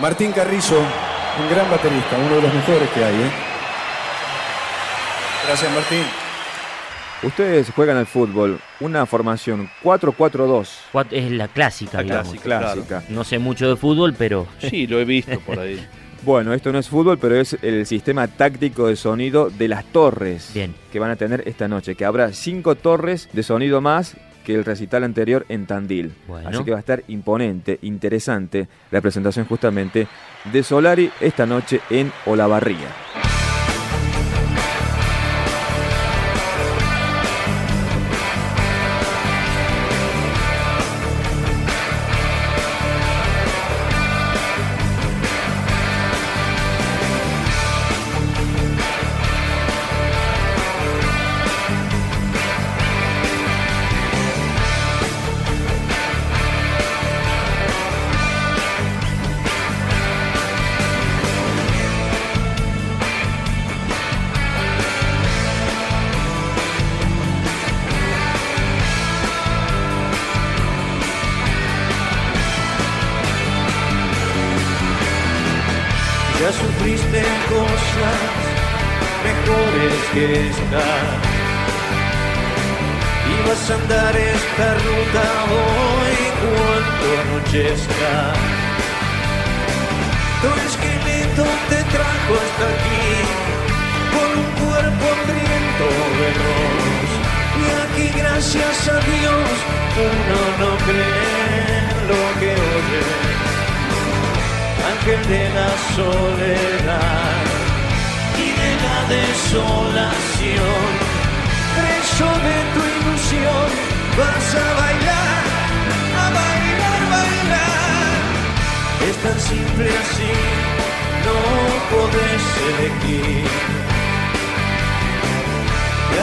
Martín 0.00 0.32
Carrizo, 0.32 0.76
un 0.76 1.48
gran 1.48 1.70
baterista, 1.70 2.16
uno 2.18 2.34
de 2.34 2.42
los 2.42 2.52
mejores 2.52 2.88
que 2.90 3.04
hay. 3.04 3.14
¿eh? 3.14 3.30
Gracias, 5.46 5.72
Martín. 5.72 6.02
Ustedes 7.22 7.70
juegan 7.70 7.96
al 7.96 8.06
fútbol, 8.06 8.58
una 8.80 9.06
formación 9.06 9.70
4-4-2. 9.84 10.68
Es 11.12 11.30
la 11.30 11.46
clásica, 11.46 12.02
la 12.02 12.24
clásica. 12.24 13.04
No 13.08 13.22
sé 13.22 13.38
mucho 13.38 13.68
de 13.68 13.76
fútbol, 13.76 14.16
pero... 14.18 14.48
Sí, 14.58 14.88
lo 14.88 14.98
he 14.98 15.04
visto 15.04 15.38
por 15.38 15.60
ahí. 15.60 15.86
Bueno, 16.22 16.52
esto 16.52 16.70
no 16.70 16.78
es 16.78 16.88
fútbol, 16.88 17.18
pero 17.18 17.36
es 17.36 17.56
el 17.62 17.86
sistema 17.86 18.26
táctico 18.28 18.88
de 18.88 18.96
sonido 18.96 19.48
de 19.48 19.68
las 19.68 19.86
torres 19.86 20.50
Bien. 20.52 20.74
que 20.92 20.98
van 20.98 21.10
a 21.10 21.16
tener 21.16 21.44
esta 21.46 21.66
noche, 21.66 21.94
que 21.94 22.04
habrá 22.04 22.34
cinco 22.34 22.74
torres 22.74 23.30
de 23.32 23.42
sonido 23.42 23.80
más 23.80 24.16
que 24.44 24.54
el 24.54 24.64
recital 24.64 25.04
anterior 25.04 25.44
en 25.48 25.66
Tandil. 25.66 26.12
Así 26.44 26.64
que 26.64 26.70
va 26.70 26.78
a 26.78 26.80
estar 26.80 27.02
imponente, 27.08 27.78
interesante 27.82 28.68
la 28.90 29.00
presentación 29.00 29.46
justamente 29.46 30.06
de 30.52 30.62
Solari 30.62 31.10
esta 31.20 31.46
noche 31.46 31.80
en 31.90 32.12
Olavarría. 32.26 32.88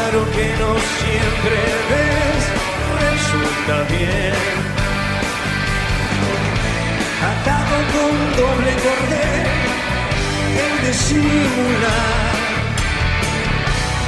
claro 0.10 0.26
que 0.32 0.48
no 0.60 0.74
siempre 1.00 1.58
ves, 1.90 2.44
resulta 3.08 3.76
bien. 3.96 4.34
Atado 7.32 7.78
con 7.94 8.14
doble 8.42 8.72
cordel, 8.86 9.48
el 10.66 10.86
de 10.86 10.94
simular. 10.94 12.36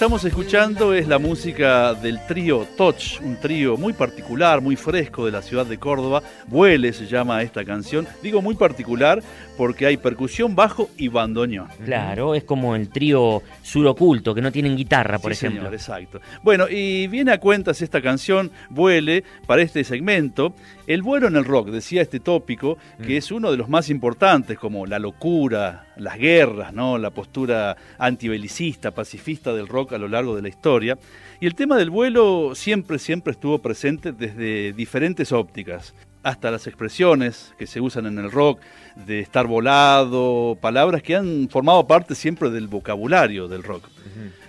Estamos 0.00 0.24
escuchando 0.24 0.94
es 0.94 1.06
la 1.06 1.18
música 1.18 1.92
del 1.92 2.24
trío 2.26 2.66
Touch, 2.74 3.20
un 3.20 3.36
trío 3.36 3.76
muy 3.76 3.92
particular, 3.92 4.62
muy 4.62 4.74
fresco 4.74 5.26
de 5.26 5.30
la 5.30 5.42
ciudad 5.42 5.66
de 5.66 5.76
Córdoba. 5.76 6.22
Vuele 6.46 6.94
se 6.94 7.06
llama 7.06 7.42
esta 7.42 7.66
canción. 7.66 8.08
Digo 8.22 8.40
muy 8.40 8.54
particular 8.54 9.22
porque 9.58 9.84
hay 9.84 9.98
percusión, 9.98 10.56
bajo 10.56 10.88
y 10.96 11.08
bandoneón. 11.08 11.68
Claro, 11.84 12.34
es 12.34 12.44
como 12.44 12.74
el 12.74 12.88
trío 12.88 13.42
suroculto, 13.62 14.34
que 14.34 14.40
no 14.40 14.50
tienen 14.50 14.74
guitarra, 14.74 15.18
por 15.18 15.32
ejemplo. 15.32 15.60
Señor, 15.60 15.74
exacto. 15.74 16.22
Bueno, 16.42 16.66
y 16.66 17.06
viene 17.08 17.32
a 17.32 17.38
cuentas 17.38 17.82
esta 17.82 18.00
canción, 18.00 18.50
Vuele, 18.70 19.22
para 19.46 19.60
este 19.60 19.84
segmento. 19.84 20.54
El 20.90 21.02
vuelo 21.02 21.28
en 21.28 21.36
el 21.36 21.44
rock, 21.44 21.68
decía 21.68 22.02
este 22.02 22.18
tópico, 22.18 22.76
que 23.00 23.14
mm. 23.14 23.16
es 23.16 23.30
uno 23.30 23.52
de 23.52 23.56
los 23.56 23.68
más 23.68 23.90
importantes, 23.90 24.58
como 24.58 24.86
la 24.86 24.98
locura, 24.98 25.86
las 25.96 26.18
guerras, 26.18 26.74
¿no? 26.74 26.98
la 26.98 27.10
postura 27.10 27.76
antibelicista, 27.96 28.90
pacifista 28.90 29.54
del 29.54 29.68
rock 29.68 29.92
a 29.92 29.98
lo 29.98 30.08
largo 30.08 30.34
de 30.34 30.42
la 30.42 30.48
historia. 30.48 30.98
Y 31.38 31.46
el 31.46 31.54
tema 31.54 31.76
del 31.76 31.90
vuelo 31.90 32.56
siempre, 32.56 32.98
siempre 32.98 33.30
estuvo 33.30 33.60
presente 33.60 34.10
desde 34.10 34.72
diferentes 34.72 35.30
ópticas 35.30 35.94
hasta 36.24 36.50
las 36.50 36.66
expresiones 36.66 37.54
que 37.56 37.68
se 37.68 37.80
usan 37.80 38.06
en 38.06 38.18
el 38.18 38.32
rock, 38.32 38.58
de 39.06 39.20
estar 39.20 39.46
volado, 39.46 40.58
palabras 40.60 41.04
que 41.04 41.14
han 41.14 41.48
formado 41.50 41.86
parte 41.86 42.16
siempre 42.16 42.50
del 42.50 42.66
vocabulario 42.66 43.46
del 43.46 43.62
rock. 43.62 43.88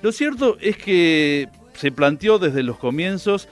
Lo 0.02 0.12
cierto 0.12 0.58
es 0.60 0.76
que 0.76 1.50
se 1.76 1.92
planteó 1.92 2.40
desde 2.40 2.64
los 2.64 2.80
comienzos 2.80 3.48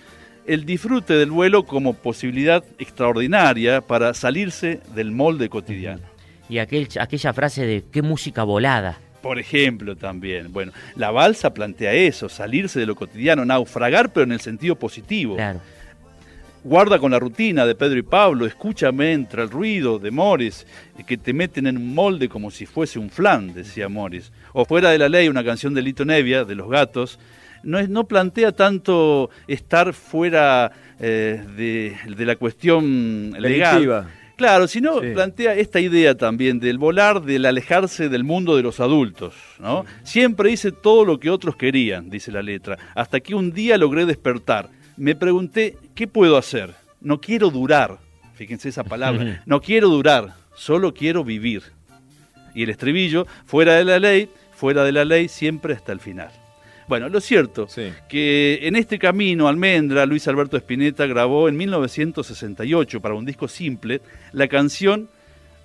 el 0.46 0.65
disfrute 0.65 1.13
del 1.13 1.31
vuelo 1.31 1.65
como 1.65 1.93
posibilidad 1.93 2.63
extraordinaria 2.77 3.81
para 3.81 4.13
salirse 4.13 4.79
del 4.96 5.12
molde 5.12 5.50
cotidiano. 5.50 6.01
Y 6.50 6.58
aquel, 6.58 6.88
aquella 7.00 7.34
frase 7.34 7.65
de 7.65 7.84
qué 7.91 8.01
música 8.01 8.43
volada. 8.43 9.00
Por 9.22 9.38
ejemplo, 9.38 9.96
también. 9.96 10.51
Bueno, 10.51 10.72
la 10.96 11.12
balsa 11.12 11.53
plantea 11.53 11.93
eso, 11.93 12.29
salirse 12.29 12.79
de 12.79 12.86
lo 12.86 12.96
cotidiano, 12.96 13.46
naufragar, 13.46 14.12
pero 14.12 14.24
en 14.24 14.31
el 14.31 14.41
sentido 14.41 14.75
positivo. 14.75 15.36
Claro. 15.36 15.60
Guarda 16.63 17.00
con 17.00 17.12
la 17.12 17.19
rutina 17.19 17.65
de 17.65 17.74
Pedro 17.74 18.00
y 18.00 18.01
Pablo, 18.01 18.46
escúchame 18.46 19.13
entre 19.13 19.43
el 19.43 19.50
ruido 19.50 19.98
de 19.98 20.12
Morris, 20.12 20.67
que 21.08 21.17
te 21.17 21.31
meten 21.31 21.67
en 21.67 21.77
un 21.77 21.93
molde 21.93 22.27
como 22.27 22.51
si 22.51 22.65
fuese 22.65 23.00
un 23.00 23.10
flan, 23.10 23.53
decía 23.53 23.88
Morris. 23.88 24.31
O 24.51 24.65
fuera 24.65 24.89
de 24.89 24.98
la 24.98 25.08
ley, 25.08 25.29
una 25.29 25.43
canción 25.43 25.74
de 25.74 25.81
Lito 25.81 26.03
Nevia, 26.03 26.43
de 26.43 26.55
Los 26.55 26.69
Gatos, 26.69 27.17
no, 27.63 27.81
no 27.87 28.07
plantea 28.07 28.51
tanto 28.51 29.29
estar 29.47 29.93
fuera 29.93 30.71
eh, 30.99 31.43
de, 31.55 32.25
la 32.25 32.35
cuestión 32.35 33.31
legal. 33.39 34.07
Claro, 34.39 34.69
sino 34.69 35.01
plantea 35.01 35.53
esta 35.55 35.81
idea 35.81 36.15
también 36.15 36.62
del 36.62 36.77
volar, 36.77 37.23
del 37.23 37.45
alejarse 37.45 38.07
del 38.07 38.23
mundo 38.23 38.55
de 38.55 38.63
los 38.63 38.79
adultos. 38.79 39.36
¿no? 39.60 39.86
Siempre 40.03 40.49
hice 40.49 40.71
todo 40.71 41.03
lo 41.03 41.19
que 41.19 41.29
otros 41.29 41.57
querían, 41.57 42.10
dice 42.10 42.31
la 42.31 42.41
letra, 42.41 42.77
hasta 42.95 43.19
que 43.19 43.36
un 43.36 43.51
día 43.51 43.77
logré 43.77 44.05
despertar. 44.05 44.69
Me 44.95 45.13
pregunté, 45.13 45.75
¿qué 45.93 46.07
puedo 46.07 46.38
hacer? 46.38 46.73
No 47.01 47.19
quiero 47.19 47.49
durar. 47.49 47.97
Fíjense 48.36 48.69
esa 48.69 48.86
palabra. 48.86 49.43
No 49.45 49.60
quiero 49.60 49.89
durar, 49.89 50.34
solo 50.55 50.93
quiero 50.93 51.25
vivir. 51.25 51.63
Y 52.55 52.63
el 52.63 52.69
estribillo, 52.69 53.27
fuera 53.45 53.73
de 53.73 53.84
la 53.84 53.99
ley, 53.99 54.29
fuera 54.53 54.86
de 54.86 54.93
la 54.93 55.03
ley, 55.03 55.27
siempre 55.27 55.73
hasta 55.73 55.91
el 55.91 55.99
final. 55.99 56.31
Bueno, 56.89 57.08
lo 57.08 57.21
cierto, 57.21 57.67
que 58.10 58.60
en 58.63 58.75
este 58.75 58.97
camino, 58.97 59.47
Almendra, 59.47 60.08
Luis 60.08 60.28
Alberto 60.28 60.58
Spinetta 60.58 61.06
grabó 61.06 61.47
en 61.47 61.56
1968 61.56 62.99
para 62.99 63.13
un 63.13 63.25
disco 63.25 63.47
simple 63.47 64.02
la 64.34 64.47
canción 64.47 65.08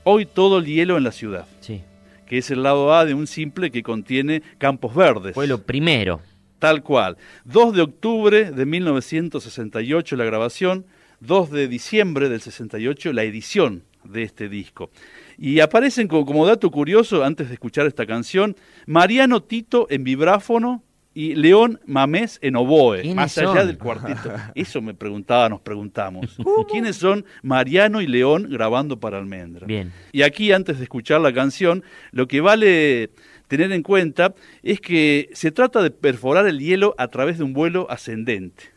Hoy 0.07 0.27
todo 0.27 0.59
el 0.59 0.67
hielo 0.67 0.99
en 0.99 1.05
la 1.05 1.13
ciudad. 1.13 1.47
Sí. 1.61 1.81
Que 2.27 2.37
es 2.39 2.51
el 2.51 2.63
lado 2.63 2.93
A 2.95 3.07
de 3.07 3.15
un 3.15 3.27
simple 3.27 3.71
que 3.71 3.83
contiene 3.83 4.43
campos 4.59 4.95
verdes. 4.95 5.35
Fue 5.35 5.47
lo 5.47 5.63
primero. 5.63 6.21
Tal 6.59 6.83
cual. 6.83 7.17
2 7.47 7.75
de 7.75 7.81
octubre 7.81 8.51
de 8.51 8.67
1968 8.67 10.17
la 10.17 10.25
grabación, 10.25 10.85
2 11.21 11.51
de 11.51 11.69
diciembre 11.69 12.29
del 12.29 12.43
68 12.43 13.15
la 13.15 13.23
edición 13.23 13.85
de 14.05 14.25
este 14.25 14.51
disco. 14.51 14.91
Y 15.39 15.61
aparecen 15.61 16.07
como, 16.07 16.27
como 16.27 16.47
dato 16.47 16.71
curioso, 16.71 17.25
antes 17.25 17.49
de 17.49 17.55
escuchar 17.55 17.87
esta 17.87 18.05
canción, 18.05 18.57
Mariano 18.85 19.43
Tito 19.43 19.87
en 19.89 20.05
vibráfono 20.05 20.83
y 21.14 21.37
León 21.37 21.81
Mamés 21.87 22.38
en 22.42 22.57
oboe, 22.57 23.14
más 23.14 23.38
allá 23.38 23.64
del 23.64 23.79
cuarteto. 23.79 24.33
Eso 24.55 24.83
me 24.83 24.94
preguntaba, 24.94 25.48
nos 25.48 25.61
preguntamos. 25.61 26.37
¿Quiénes 26.70 26.96
son 26.96 27.24
Mariano 27.42 28.00
y 28.00 28.09
León 28.09 28.48
grabando 28.50 28.98
para 28.98 29.18
Almendra? 29.18 29.66
Bien. 29.66 29.92
Y 30.12 30.22
aquí, 30.22 30.50
antes 30.53 30.79
de 30.79 30.85
escuchar 30.85 31.20
la 31.20 31.33
canción, 31.33 31.85
lo 32.11 32.27
que 32.27 32.40
vale 32.40 33.11
tener 33.46 33.70
en 33.72 33.83
cuenta 33.83 34.35
es 34.62 34.81
que 34.81 35.31
se 35.33 35.53
trata 35.53 35.83
de 35.83 35.92
perforar 35.92 36.46
el 36.48 36.59
hielo 36.59 36.94
a 36.98 37.09
través 37.09 37.38
de 37.38 37.44
un 37.44 37.53
vuelo 37.53 37.87
ascendente. 37.88 38.74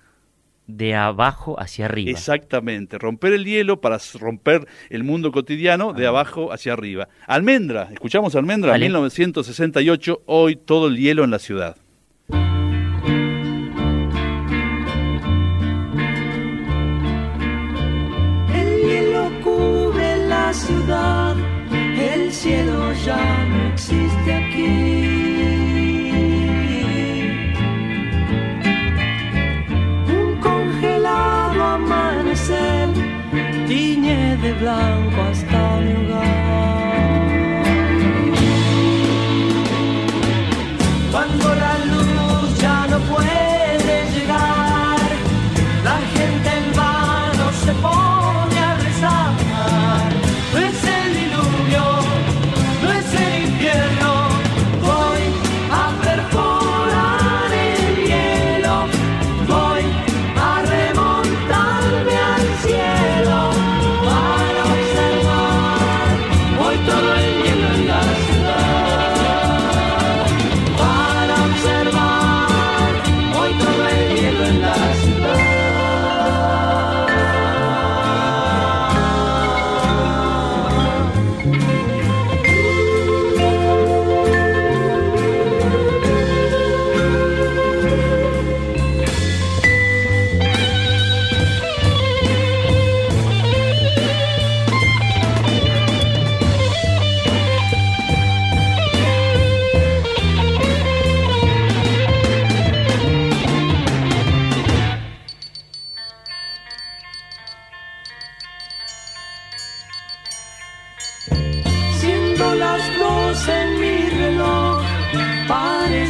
De 0.67 0.95
abajo 0.95 1.57
hacia 1.59 1.85
arriba. 1.85 2.11
Exactamente, 2.11 2.97
romper 2.97 3.31
el 3.31 3.45
hielo 3.45 3.79
para 3.79 3.99
romper 4.19 4.67
el 4.89 5.05
mundo 5.05 5.31
cotidiano 5.31 5.93
de 5.93 6.05
ah. 6.05 6.09
abajo 6.09 6.51
hacia 6.51 6.73
arriba. 6.73 7.07
Almendra, 7.25 7.87
escuchamos 7.91 8.35
Almendra, 8.35 8.77
1968, 8.77 10.23
hoy 10.25 10.57
todo 10.57 10.87
el 10.87 10.97
hielo 10.97 11.23
en 11.23 11.31
la 11.31 11.39
ciudad, 11.39 11.77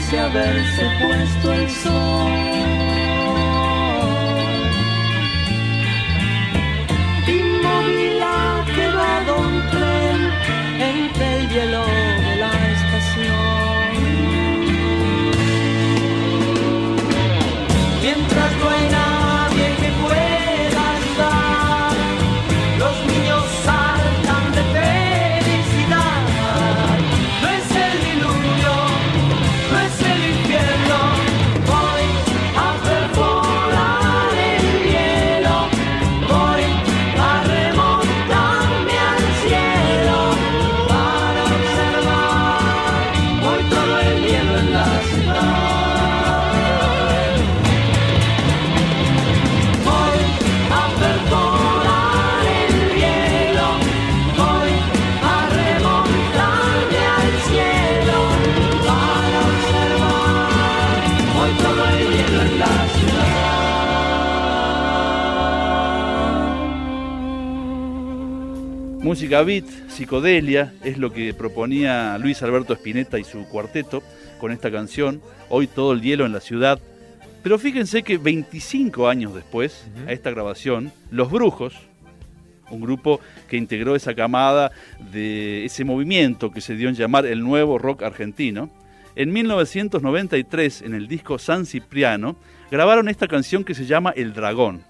parece 0.07 0.19
haberse 0.19 0.83
puesto 1.01 1.53
el 1.53 1.69
sol. 1.69 2.96
Música 69.07 69.41
beat, 69.41 69.63
psicodelia, 69.87 70.73
es 70.83 70.97
lo 70.97 71.13
que 71.13 71.33
proponía 71.33 72.17
Luis 72.17 72.43
Alberto 72.43 72.73
Spinetta 72.73 73.17
y 73.17 73.23
su 73.23 73.47
cuarteto 73.47 74.03
con 74.37 74.51
esta 74.51 74.69
canción, 74.69 75.21
Hoy 75.47 75.67
todo 75.67 75.93
el 75.93 76.01
hielo 76.01 76.25
en 76.25 76.33
la 76.33 76.41
ciudad. 76.41 76.77
Pero 77.41 77.57
fíjense 77.57 78.03
que 78.03 78.17
25 78.17 79.07
años 79.07 79.33
después, 79.33 79.87
a 80.05 80.11
esta 80.11 80.31
grabación, 80.31 80.91
Los 81.09 81.31
Brujos, 81.31 81.73
un 82.69 82.81
grupo 82.81 83.21
que 83.47 83.55
integró 83.55 83.95
esa 83.95 84.13
camada 84.13 84.73
de 85.13 85.63
ese 85.63 85.85
movimiento 85.85 86.51
que 86.51 86.59
se 86.59 86.75
dio 86.75 86.89
en 86.89 86.95
llamar 86.95 87.25
el 87.25 87.41
nuevo 87.41 87.77
rock 87.77 88.03
argentino, 88.03 88.69
en 89.15 89.31
1993, 89.31 90.81
en 90.81 90.93
el 90.93 91.07
disco 91.07 91.39
San 91.39 91.65
Cipriano, 91.65 92.35
grabaron 92.69 93.07
esta 93.07 93.29
canción 93.29 93.63
que 93.63 93.73
se 93.73 93.85
llama 93.85 94.11
El 94.17 94.33
Dragón. 94.33 94.83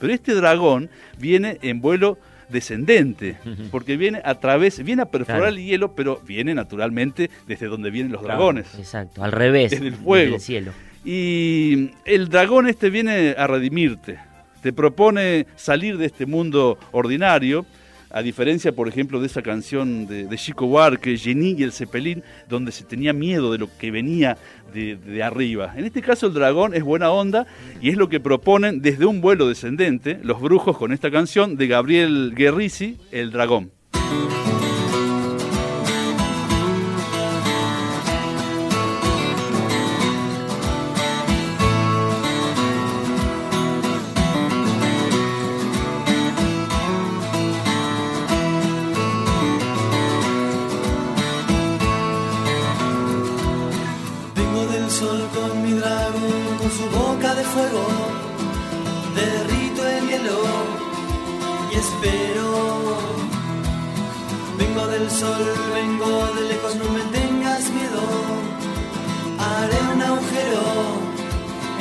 Pero 0.00 0.12
este 0.12 0.34
dragón 0.34 0.90
viene 1.16 1.58
en 1.62 1.80
vuelo 1.80 2.18
descendente, 2.48 3.36
porque 3.70 3.96
viene 3.96 4.20
a 4.24 4.36
través, 4.36 4.82
viene 4.82 5.02
a 5.02 5.06
perforar 5.06 5.48
el 5.48 5.64
hielo, 5.64 5.94
pero 5.94 6.20
viene 6.26 6.54
naturalmente 6.54 7.30
desde 7.46 7.66
donde 7.66 7.90
vienen 7.90 8.12
los 8.12 8.22
dragones. 8.22 8.66
Exacto, 8.78 9.22
al 9.22 9.32
revés. 9.32 9.72
Desde 9.72 9.88
el 9.88 9.94
fuego. 9.94 10.38
cielo. 10.38 10.72
Y 11.04 11.92
el 12.04 12.28
dragón 12.28 12.68
este 12.68 12.90
viene 12.90 13.36
a 13.38 13.46
redimirte, 13.46 14.18
te 14.60 14.72
propone 14.72 15.46
salir 15.54 15.98
de 15.98 16.06
este 16.06 16.26
mundo 16.26 16.78
ordinario 16.90 17.64
a 18.10 18.22
diferencia, 18.22 18.72
por 18.72 18.88
ejemplo, 18.88 19.20
de 19.20 19.26
esa 19.26 19.42
canción 19.42 20.06
de, 20.06 20.36
Chico 20.36 20.66
Buarque, 20.66 21.16
Jenny 21.16 21.56
y 21.58 21.62
el 21.62 21.72
Cepelín, 21.72 22.22
donde 22.48 22.72
se 22.72 22.84
tenía 22.84 23.12
miedo 23.12 23.52
de 23.52 23.58
lo 23.58 23.68
que 23.78 23.90
venía 23.90 24.36
de, 24.72 24.96
de, 24.96 25.22
arriba. 25.22 25.74
En 25.76 25.84
este 25.84 26.02
caso, 26.02 26.26
el 26.26 26.34
dragón 26.34 26.74
es 26.74 26.82
buena 26.82 27.10
onda 27.10 27.46
y 27.80 27.90
es 27.90 27.96
lo 27.96 28.08
que 28.08 28.20
proponen 28.20 28.80
desde 28.80 29.06
un 29.06 29.20
vuelo 29.20 29.48
descendente 29.48 30.18
los 30.22 30.40
brujos 30.40 30.76
con 30.78 30.92
esta 30.92 31.10
canción 31.10 31.56
de 31.56 31.66
Gabriel 31.66 32.32
Guerrisi, 32.34 32.96
El 33.10 33.30
Dragón. 33.30 33.75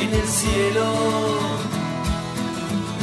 en 0.06 0.14
el 0.14 0.28
cielo. 0.28 0.86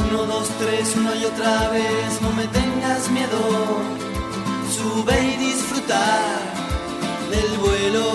Uno, 0.09 0.23
dos, 0.23 0.47
tres, 0.59 0.95
una 0.95 1.15
y 1.15 1.25
otra 1.25 1.69
vez, 1.69 2.21
no 2.21 2.31
me 2.31 2.45
tengas 2.47 3.09
miedo. 3.09 3.41
Sube 4.75 5.15
y 5.31 5.37
disfrutar 5.47 6.39
del 7.31 7.57
vuelo. 7.65 8.05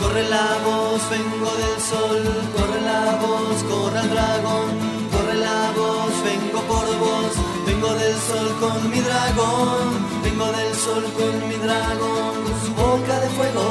Corre 0.00 0.24
la 0.28 0.48
voz, 0.68 1.00
vengo 1.10 1.50
del 1.62 1.78
sol, 1.90 2.22
corre 2.56 2.80
la 2.92 3.04
voz, 3.24 3.56
corre 3.70 4.00
el 4.00 4.10
dragón, 4.10 4.68
corre 5.12 5.36
la 5.48 5.62
voz, 5.78 6.12
vengo 6.30 6.60
por 6.72 6.86
vos, 7.04 7.32
vengo 7.66 7.90
del 7.94 8.16
sol 8.28 8.48
con 8.60 8.90
mi 8.90 9.00
dragón, 9.00 9.86
vengo 10.22 10.46
del 10.58 10.74
sol 10.74 11.04
con 11.18 11.48
mi 11.48 11.56
dragón, 11.64 12.32
con 12.44 12.56
su 12.64 12.72
boca 12.74 13.14
de 13.20 13.28
fuego, 13.36 13.66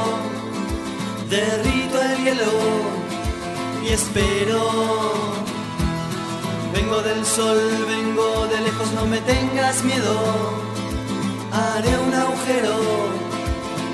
derrito 1.30 2.02
el 2.02 2.24
hielo 2.24 3.03
y 3.84 3.88
espero. 3.88 4.60
Vengo 6.72 7.00
del 7.02 7.24
sol, 7.24 7.58
vengo 7.88 8.46
de 8.46 8.60
lejos, 8.60 8.92
no 8.92 9.06
me 9.06 9.18
tengas 9.18 9.84
miedo. 9.84 10.14
Haré 11.52 11.98
un 11.98 12.14
agujero 12.14 12.76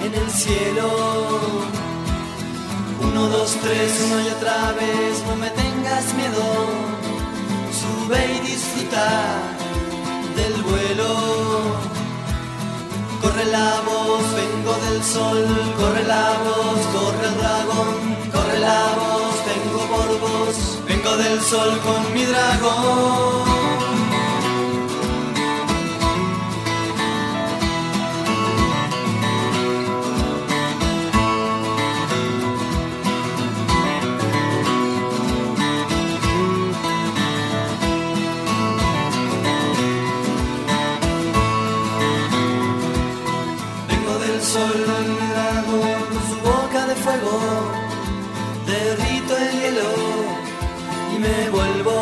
en 0.05 0.15
el 0.15 0.31
cielo. 0.31 0.89
Uno, 3.03 3.29
dos, 3.29 3.57
tres, 3.63 3.91
uno 4.07 4.21
y 4.21 4.29
otra 4.29 4.73
vez, 4.73 5.25
no 5.27 5.37
me 5.37 5.51
tengas 5.51 6.15
miedo. 6.15 6.45
Sube 7.81 8.21
y 8.37 8.41
disfruta 8.47 9.07
del 10.37 10.63
vuelo 10.63 11.91
corre 13.21 13.45
la 13.47 13.81
voz, 13.87 14.23
vengo 14.35 14.75
del 14.87 15.03
sol, 15.05 15.47
corre 15.79 16.05
la 16.05 16.33
voz, 16.45 16.81
corre 16.95 17.27
el 17.29 17.37
dragón, 17.39 18.17
corre 18.33 18.59
la 18.59 18.95
voz 19.01 19.40
vengo 20.87 21.17
del 21.17 21.41
sol 21.41 21.79
con 21.81 22.15
mi 22.15 22.25
dragón. 22.25 23.45
Vengo 43.89 44.19
del 44.19 44.43
sol, 44.43 44.85
con 44.87 45.05
mi 45.15 45.27
dragón, 45.33 46.03
su 46.29 46.37
boca 46.49 46.87
de 46.87 46.95
fuego. 46.97 47.80
vuelvo. 51.49 51.97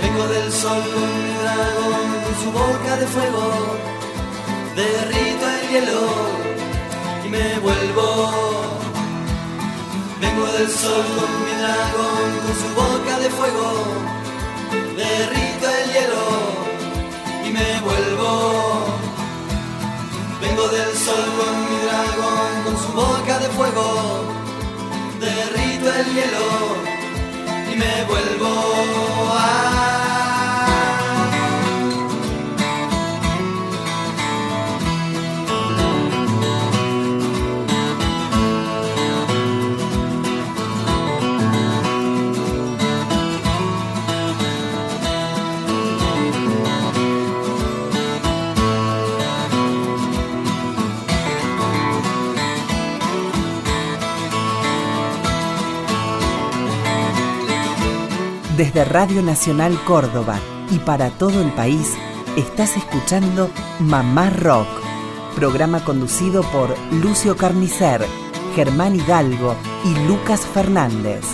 Vengo 0.00 0.26
del 0.26 0.52
sol 0.52 0.82
con 0.94 1.08
mi 1.22 1.34
dragón, 1.40 2.08
con 2.24 2.34
su 2.42 2.50
boca 2.50 2.96
de 2.96 3.06
fuego. 3.06 3.46
Derrito 4.74 5.44
el 5.48 5.68
hielo 5.70 6.02
y 7.24 7.28
me 7.28 7.58
vuelvo. 7.60 8.08
Vengo 10.20 10.46
del 10.46 10.68
sol 10.68 11.04
con 11.16 11.30
mi 11.44 11.54
dragón, 11.60 12.28
con 12.44 12.54
su 12.62 12.68
boca 12.80 13.18
de 13.20 13.30
fuego. 13.30 13.68
Derrito 14.96 15.66
el 15.80 15.92
hielo 15.92 16.26
y 17.46 17.50
me 17.50 17.80
vuelvo. 17.80 18.30
Vengo 20.40 20.68
del 20.68 20.92
sol 20.96 21.24
con 21.38 21.54
mi 21.68 21.76
dragón, 21.86 22.52
con 22.64 22.76
su 22.82 22.92
boca 22.92 23.38
de 23.38 23.48
fuego 23.50 24.40
derrito 25.20 25.92
el 25.92 26.06
hielo 26.14 26.99
me 27.80 28.04
vuelvo 28.04 28.52
a... 29.32 29.99
Desde 58.60 58.84
Radio 58.84 59.22
Nacional 59.22 59.82
Córdoba 59.86 60.38
y 60.70 60.80
para 60.80 61.08
todo 61.08 61.40
el 61.40 61.50
país, 61.52 61.96
estás 62.36 62.76
escuchando 62.76 63.48
Mamá 63.78 64.28
Rock, 64.28 64.68
programa 65.34 65.82
conducido 65.82 66.42
por 66.42 66.68
Lucio 66.92 67.38
Carnicer, 67.38 68.04
Germán 68.54 68.96
Hidalgo 68.96 69.56
y 69.82 70.06
Lucas 70.06 70.42
Fernández. 70.42 71.24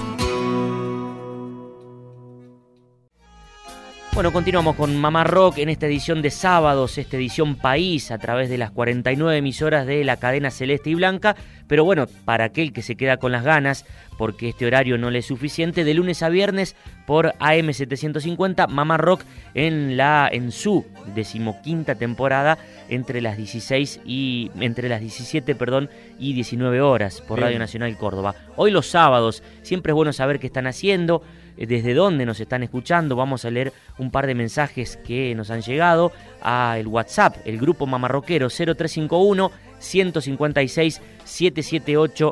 Bueno, 4.17 4.33
continuamos 4.33 4.77
con 4.77 4.97
Mamá 4.97 5.25
Rock 5.25 5.59
en 5.59 5.69
esta 5.69 5.85
edición 5.85 6.23
de 6.23 6.31
sábados, 6.31 6.97
esta 6.97 7.19
edición 7.19 7.55
país, 7.55 8.11
a 8.11 8.17
través 8.17 8.49
de 8.49 8.57
las 8.57 8.71
49 8.71 9.37
emisoras 9.37 9.87
de 9.87 10.05
la 10.05 10.17
cadena 10.17 10.51
Celeste 10.51 10.89
y 10.89 10.95
Blanca. 10.95 11.37
Pero 11.67 11.85
bueno, 11.85 12.07
para 12.25 12.45
aquel 12.47 12.73
que 12.73 12.81
se 12.81 12.97
queda 12.97 13.19
con 13.19 13.31
las 13.31 13.45
ganas, 13.45 13.85
porque 14.17 14.49
este 14.49 14.65
horario 14.65 14.97
no 14.97 15.11
le 15.11 15.19
es 15.19 15.27
suficiente, 15.27 15.85
de 15.85 15.93
lunes 15.93 16.23
a 16.23 16.31
viernes 16.31 16.77
por 17.07 17.35
AM750, 17.41 18.69
Mamá 18.69 18.97
Rock 18.97 19.21
en, 19.53 19.99
la, 19.99 20.31
en 20.33 20.51
su 20.51 20.87
decimoquinta 21.15 21.97
temporada, 21.97 22.57
entre 22.89 23.21
las 23.21 23.37
16 23.37 24.01
y. 24.07 24.51
entre 24.61 24.89
las 24.89 25.03
17, 25.03 25.55
perdón, 25.57 25.91
y 26.19 26.33
19 26.33 26.81
horas 26.81 27.21
por 27.21 27.41
Radio 27.41 27.59
Nacional 27.59 27.95
Córdoba. 27.99 28.35
Hoy 28.57 28.71
los 28.71 28.87
sábados, 28.87 29.43
siempre 29.61 29.91
es 29.91 29.95
bueno 29.95 30.15
saber 30.15 30.39
qué 30.39 30.47
están 30.47 30.67
haciendo 30.67 31.21
desde 31.57 31.95
dónde 31.95 32.27
nos 32.27 32.41
están 32.41 32.63
escuchando. 32.63 33.17
Vamos 33.17 33.45
a 33.45 33.51
leer 33.51 33.73
un 33.99 34.11
par 34.11 34.27
de 34.27 34.35
mensajes 34.35 34.99
que 34.99 35.35
nos 35.35 35.51
han 35.51 35.63
llegado 35.63 36.13
a 36.43 36.77
el 36.79 36.87
WhatsApp, 36.87 37.37
el 37.45 37.59
grupo 37.59 37.87
Mamarroquero 37.87 38.49
0351 38.49 39.51
156 39.79 41.01
778 41.25 42.31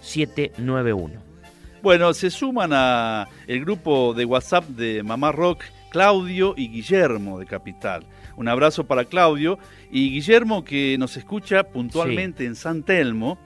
791. 0.00 1.30
Bueno, 1.82 2.12
se 2.12 2.30
suman 2.30 2.70
a 2.72 3.26
el 3.46 3.60
grupo 3.60 4.12
de 4.14 4.24
WhatsApp 4.24 4.64
de 4.68 5.02
Mamá 5.02 5.32
Rock 5.32 5.64
Claudio 5.90 6.54
y 6.56 6.68
Guillermo 6.68 7.38
de 7.38 7.46
Capital. 7.46 8.06
Un 8.36 8.48
abrazo 8.48 8.84
para 8.84 9.04
Claudio 9.04 9.58
y 9.90 10.10
Guillermo 10.10 10.64
que 10.64 10.96
nos 10.98 11.16
escucha 11.16 11.64
puntualmente 11.64 12.44
en 12.44 12.54
San 12.54 12.82
Telmo 12.82 13.38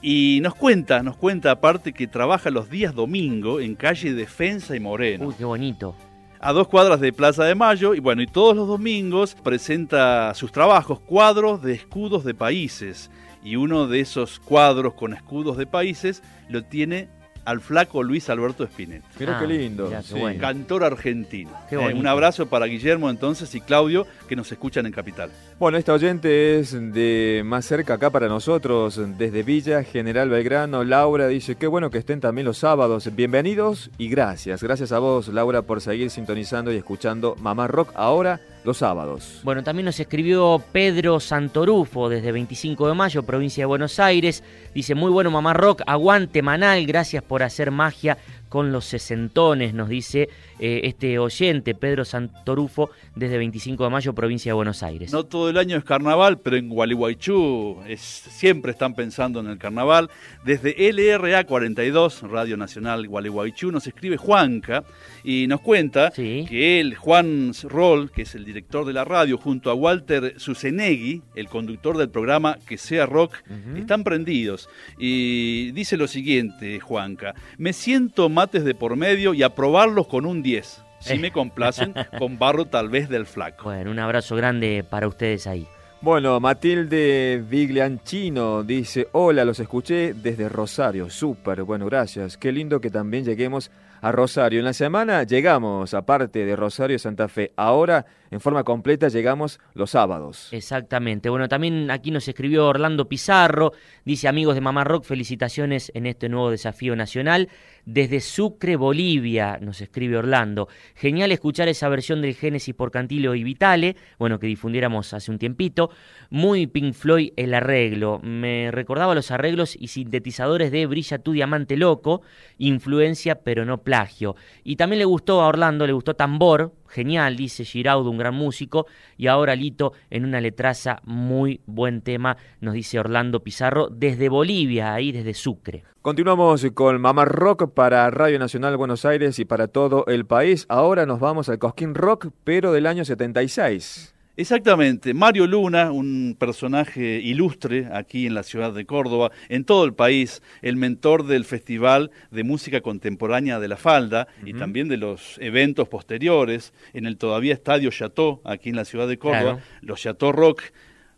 y 0.00 0.40
nos 0.42 0.54
cuenta, 0.54 1.02
nos 1.02 1.16
cuenta 1.16 1.50
aparte 1.50 1.92
que 1.92 2.06
trabaja 2.06 2.50
los 2.50 2.70
días 2.70 2.94
domingo 2.94 3.60
en 3.60 3.74
calle 3.74 4.14
Defensa 4.14 4.76
y 4.76 4.80
Moreno. 4.80 5.26
Uy, 5.26 5.34
qué 5.36 5.44
bonito. 5.44 5.94
A 6.40 6.52
dos 6.52 6.68
cuadras 6.68 7.00
de 7.00 7.12
Plaza 7.12 7.44
de 7.44 7.56
Mayo 7.56 7.94
y 7.94 8.00
bueno, 8.00 8.22
y 8.22 8.26
todos 8.26 8.54
los 8.54 8.68
domingos 8.68 9.34
presenta 9.34 10.32
sus 10.34 10.52
trabajos, 10.52 11.00
cuadros 11.00 11.62
de 11.62 11.74
escudos 11.74 12.24
de 12.24 12.34
países. 12.34 13.10
Y 13.42 13.56
uno 13.56 13.86
de 13.86 14.00
esos 14.00 14.38
cuadros 14.38 14.94
con 14.94 15.14
escudos 15.14 15.56
de 15.56 15.66
países 15.66 16.22
lo 16.48 16.64
tiene 16.64 17.08
al 17.48 17.62
flaco 17.62 18.02
Luis 18.02 18.28
Alberto 18.28 18.62
Spinetta. 18.64 19.08
Mira 19.18 19.38
qué 19.38 19.44
ah, 19.46 19.48
lindo. 19.48 19.90
Cantor 20.38 20.84
argentino. 20.84 21.50
Eh, 21.70 21.78
un 21.78 22.06
abrazo 22.06 22.44
para 22.46 22.66
Guillermo 22.66 23.08
entonces 23.08 23.54
y 23.54 23.62
Claudio 23.62 24.06
que 24.28 24.36
nos 24.36 24.52
escuchan 24.52 24.84
en 24.84 24.92
Capital. 24.92 25.30
Bueno, 25.58 25.78
esta 25.78 25.94
oyente 25.94 26.58
es 26.58 26.72
de 26.72 27.40
más 27.46 27.64
cerca 27.64 27.94
acá 27.94 28.10
para 28.10 28.28
nosotros, 28.28 29.00
desde 29.16 29.42
Villa 29.42 29.82
General 29.82 30.28
Belgrano. 30.28 30.84
Laura 30.84 31.26
dice, 31.26 31.56
qué 31.56 31.66
bueno 31.66 31.88
que 31.88 31.96
estén 31.96 32.20
también 32.20 32.44
los 32.44 32.58
sábados. 32.58 33.08
Bienvenidos 33.16 33.90
y 33.96 34.10
gracias. 34.10 34.62
Gracias 34.62 34.92
a 34.92 34.98
vos, 34.98 35.28
Laura, 35.28 35.62
por 35.62 35.80
seguir 35.80 36.10
sintonizando 36.10 36.70
y 36.70 36.76
escuchando 36.76 37.34
Mamá 37.40 37.66
Rock 37.66 37.92
ahora 37.94 38.42
sábados. 38.76 39.40
Bueno, 39.42 39.64
también 39.64 39.86
nos 39.86 39.98
escribió 39.98 40.62
Pedro 40.70 41.18
Santorufo 41.18 42.08
desde 42.08 42.30
25 42.30 42.88
de 42.88 42.94
mayo, 42.94 43.22
provincia 43.22 43.62
de 43.62 43.66
Buenos 43.66 43.98
Aires. 43.98 44.44
Dice, 44.74 44.94
muy 44.94 45.10
bueno 45.10 45.30
Mamá 45.30 45.54
Rock, 45.54 45.82
aguante 45.86 46.42
Manal, 46.42 46.86
gracias 46.86 47.22
por 47.22 47.42
hacer 47.42 47.70
magia 47.70 48.18
con 48.48 48.72
los 48.72 48.84
sesentones, 48.84 49.74
nos 49.74 49.88
dice 49.88 50.28
eh, 50.58 50.80
este 50.84 51.18
oyente, 51.18 51.74
Pedro 51.74 52.04
Santorufo, 52.04 52.90
desde 53.14 53.38
25 53.38 53.84
de 53.84 53.90
mayo, 53.90 54.12
provincia 54.14 54.50
de 54.50 54.54
Buenos 54.54 54.82
Aires. 54.82 55.12
No 55.12 55.24
todo 55.24 55.50
el 55.50 55.58
año 55.58 55.76
es 55.76 55.84
carnaval, 55.84 56.38
pero 56.38 56.56
en 56.56 56.68
Gualeguaychú 56.68 57.82
es, 57.86 58.00
siempre 58.00 58.72
están 58.72 58.94
pensando 58.94 59.40
en 59.40 59.46
el 59.46 59.58
carnaval. 59.58 60.10
Desde 60.44 60.74
LRA 60.92 61.44
42, 61.44 62.22
Radio 62.22 62.56
Nacional 62.56 63.06
Gualeguaychú, 63.06 63.70
nos 63.70 63.86
escribe 63.86 64.16
Juanca 64.16 64.84
y 65.22 65.46
nos 65.46 65.60
cuenta 65.60 66.10
que 66.10 66.80
él, 66.80 66.94
Juan 66.94 67.52
Roll, 67.64 68.10
que 68.10 68.22
es 68.22 68.34
el 68.34 68.44
director 68.44 68.84
de 68.86 68.92
la 68.92 69.04
radio, 69.04 69.38
junto 69.38 69.70
a 69.70 69.74
Walter 69.74 70.34
Susenegui, 70.38 71.22
el 71.34 71.48
conductor 71.48 71.96
del 71.96 72.08
programa 72.08 72.58
Que 72.66 72.78
sea 72.78 73.06
Rock, 73.06 73.34
están 73.76 74.04
prendidos. 74.04 74.68
Y 74.98 75.70
dice 75.72 75.96
lo 75.96 76.08
siguiente, 76.08 76.80
Juanca, 76.80 77.34
me 77.58 77.72
siento 77.72 78.28
mates 78.38 78.62
de 78.62 78.72
por 78.72 78.94
medio 78.94 79.34
y 79.34 79.42
aprobarlos 79.42 80.06
con 80.06 80.24
un 80.24 80.44
10. 80.44 80.84
Si 81.00 81.18
me 81.18 81.32
complacen, 81.32 81.92
con 82.20 82.38
barro 82.38 82.66
tal 82.66 82.88
vez 82.88 83.08
del 83.08 83.26
flaco. 83.26 83.64
Bueno, 83.64 83.90
un 83.90 83.98
abrazo 83.98 84.36
grande 84.36 84.84
para 84.88 85.08
ustedes 85.08 85.48
ahí. 85.48 85.66
Bueno, 86.00 86.38
Matilde 86.38 87.42
Viglianchino 87.44 88.62
dice, 88.62 89.08
hola, 89.10 89.44
los 89.44 89.58
escuché 89.58 90.14
desde 90.14 90.48
Rosario, 90.48 91.10
súper, 91.10 91.64
bueno, 91.64 91.86
gracias, 91.86 92.36
qué 92.36 92.52
lindo 92.52 92.80
que 92.80 92.90
también 92.90 93.24
lleguemos 93.24 93.72
a 94.00 94.12
Rosario. 94.12 94.60
En 94.60 94.64
la 94.64 94.72
semana 94.72 95.24
llegamos, 95.24 95.94
aparte 95.94 96.44
de 96.44 96.54
Rosario 96.54 96.94
y 96.94 96.98
Santa 96.98 97.26
Fe, 97.26 97.52
ahora 97.56 98.06
en 98.30 98.40
forma 98.40 98.62
completa 98.62 99.08
llegamos 99.08 99.58
los 99.74 99.90
sábados. 99.90 100.48
Exactamente. 100.52 101.30
Bueno, 101.30 101.48
también 101.48 101.90
aquí 101.90 102.10
nos 102.10 102.28
escribió 102.28 102.66
Orlando 102.66 103.08
Pizarro, 103.08 103.72
dice 104.04 104.28
amigos 104.28 104.54
de 104.54 104.60
Mamá 104.60 104.84
Rock, 104.84 105.04
felicitaciones 105.04 105.90
en 105.94 106.06
este 106.06 106.28
nuevo 106.28 106.50
desafío 106.50 106.94
nacional. 106.94 107.48
Desde 107.90 108.20
Sucre, 108.20 108.76
Bolivia, 108.76 109.58
nos 109.62 109.80
escribe 109.80 110.18
Orlando. 110.18 110.68
Genial 110.94 111.32
escuchar 111.32 111.68
esa 111.68 111.88
versión 111.88 112.20
del 112.20 112.34
Génesis 112.34 112.74
por 112.74 112.90
Cantillo 112.90 113.34
y 113.34 113.42
Vitale, 113.42 113.96
bueno, 114.18 114.38
que 114.38 114.46
difundiéramos 114.46 115.14
hace 115.14 115.30
un 115.30 115.38
tiempito. 115.38 115.88
Muy 116.28 116.66
Pink 116.66 116.92
Floyd 116.92 117.32
el 117.36 117.54
arreglo. 117.54 118.20
Me 118.22 118.70
recordaba 118.72 119.14
los 119.14 119.30
arreglos 119.30 119.74
y 119.74 119.88
sintetizadores 119.88 120.70
de 120.70 120.84
Brilla 120.84 121.16
tu 121.16 121.32
Diamante 121.32 121.78
Loco, 121.78 122.20
influencia 122.58 123.36
pero 123.36 123.64
no 123.64 123.82
plagio. 123.82 124.36
Y 124.64 124.76
también 124.76 124.98
le 124.98 125.06
gustó 125.06 125.40
a 125.40 125.46
Orlando, 125.46 125.86
le 125.86 125.94
gustó 125.94 126.12
Tambor, 126.12 126.74
genial, 126.88 127.36
dice 127.36 127.64
Giraudo, 127.64 128.10
un 128.10 128.18
gran 128.18 128.34
músico, 128.34 128.86
y 129.16 129.26
ahora 129.26 129.54
Lito 129.54 129.92
en 130.10 130.24
una 130.24 130.40
letraza, 130.40 131.00
muy 131.04 131.60
buen 131.66 132.00
tema, 132.02 132.36
nos 132.60 132.74
dice 132.74 132.98
Orlando 132.98 133.40
Pizarro, 133.40 133.88
desde 133.88 134.28
Bolivia, 134.28 134.94
ahí 134.94 135.12
desde 135.12 135.34
Sucre. 135.34 135.84
Continuamos 136.02 136.66
con 136.74 137.00
Mamá 137.00 137.24
Rock 137.24 137.72
para 137.74 138.08
Radio 138.10 138.38
Nacional 138.38 138.76
Buenos 138.76 139.04
Aires 139.04 139.38
y 139.38 139.44
para 139.44 139.68
todo 139.68 140.06
el 140.06 140.24
país. 140.26 140.64
Ahora 140.68 141.06
nos 141.06 141.20
vamos 141.20 141.48
al 141.48 141.58
Cosquín 141.58 141.94
Rock, 141.94 142.28
pero 142.44 142.72
del 142.72 142.86
año 142.86 143.04
76. 143.04 144.14
Exactamente, 144.38 145.14
Mario 145.14 145.48
Luna, 145.48 145.90
un 145.90 146.36
personaje 146.38 147.18
ilustre 147.20 147.88
aquí 147.92 148.24
en 148.24 148.34
la 148.34 148.44
ciudad 148.44 148.72
de 148.72 148.86
Córdoba, 148.86 149.32
en 149.48 149.64
todo 149.64 149.84
el 149.84 149.94
país, 149.94 150.42
el 150.62 150.76
mentor 150.76 151.26
del 151.26 151.44
Festival 151.44 152.12
de 152.30 152.44
Música 152.44 152.80
Contemporánea 152.80 153.58
de 153.58 153.66
la 153.66 153.76
Falda 153.76 154.28
y 154.44 154.54
también 154.54 154.86
de 154.86 154.96
los 154.96 155.38
eventos 155.40 155.88
posteriores 155.88 156.72
en 156.92 157.06
el 157.06 157.16
todavía 157.16 157.52
Estadio 157.52 157.90
Chateau, 157.90 158.40
aquí 158.44 158.68
en 158.68 158.76
la 158.76 158.84
ciudad 158.84 159.08
de 159.08 159.18
Córdoba, 159.18 159.58
los 159.80 160.02
Chateau 160.02 160.30
Rock, 160.30 160.62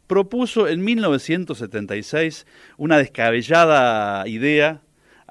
propuso 0.06 0.66
en 0.66 0.82
1976 0.82 2.46
una 2.78 2.96
descabellada 2.96 4.26
idea 4.28 4.80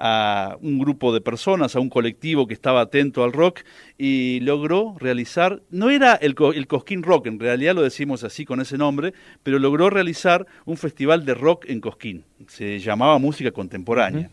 a 0.00 0.56
un 0.62 0.78
grupo 0.78 1.12
de 1.12 1.20
personas, 1.20 1.76
a 1.76 1.80
un 1.80 1.90
colectivo 1.90 2.46
que 2.46 2.54
estaba 2.54 2.80
atento 2.80 3.22
al 3.22 3.32
rock 3.32 3.60
y 3.98 4.40
logró 4.40 4.96
realizar, 4.98 5.60
no 5.70 5.90
era 5.90 6.14
el, 6.14 6.34
el 6.54 6.66
Cosquín 6.66 7.02
Rock, 7.02 7.26
en 7.26 7.38
realidad 7.38 7.74
lo 7.74 7.82
decimos 7.82 8.24
así 8.24 8.46
con 8.46 8.62
ese 8.62 8.78
nombre, 8.78 9.12
pero 9.42 9.58
logró 9.58 9.90
realizar 9.90 10.46
un 10.64 10.78
festival 10.78 11.26
de 11.26 11.34
rock 11.34 11.66
en 11.68 11.80
Cosquín, 11.80 12.24
se 12.48 12.78
llamaba 12.78 13.18
Música 13.18 13.52
Contemporánea. 13.52 14.30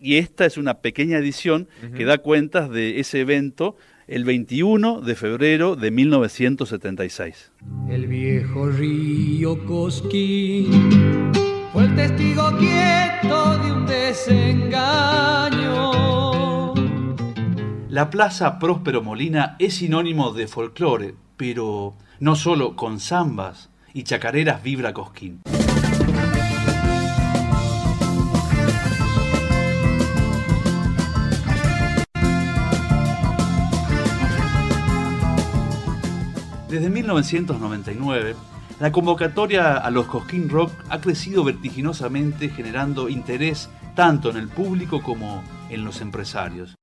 Y 0.00 0.16
esta 0.18 0.46
es 0.46 0.56
una 0.56 0.74
pequeña 0.74 1.18
edición 1.18 1.66
que 1.96 2.04
da 2.04 2.18
cuentas 2.18 2.70
de 2.70 3.00
ese 3.00 3.20
evento 3.20 3.76
el 4.06 4.24
21 4.24 5.00
de 5.00 5.16
febrero 5.16 5.74
de 5.74 5.90
1976. 5.90 7.50
El 7.90 8.06
viejo 8.06 8.68
río 8.68 9.64
Cosquín 9.66 11.47
fue 11.78 11.86
el 11.86 11.94
testigo 11.94 12.56
quieto 12.58 13.58
de 13.58 13.70
un 13.70 13.86
desengaño. 13.86 14.34
La 17.88 18.10
Plaza 18.10 18.58
Próspero 18.58 19.00
Molina 19.00 19.54
es 19.60 19.74
sinónimo 19.76 20.32
de 20.32 20.48
folclore, 20.48 21.14
pero 21.36 21.94
no 22.18 22.34
solo 22.34 22.74
con 22.74 22.98
zambas 22.98 23.70
y 23.94 24.02
chacareras 24.02 24.60
vibra 24.60 24.92
Cosquín. 24.92 25.42
Desde 36.68 36.90
1999, 36.90 38.34
la 38.80 38.92
convocatoria 38.92 39.76
a 39.76 39.90
los 39.90 40.06
Cosquín 40.06 40.48
Rock 40.48 40.70
ha 40.88 41.00
crecido 41.00 41.42
vertiginosamente 41.42 42.48
generando 42.48 43.08
interés 43.08 43.68
tanto 43.96 44.30
en 44.30 44.36
el 44.36 44.46
público 44.46 45.02
como 45.02 45.42
en 45.68 45.84
los 45.84 46.00
empresarios. 46.00 46.76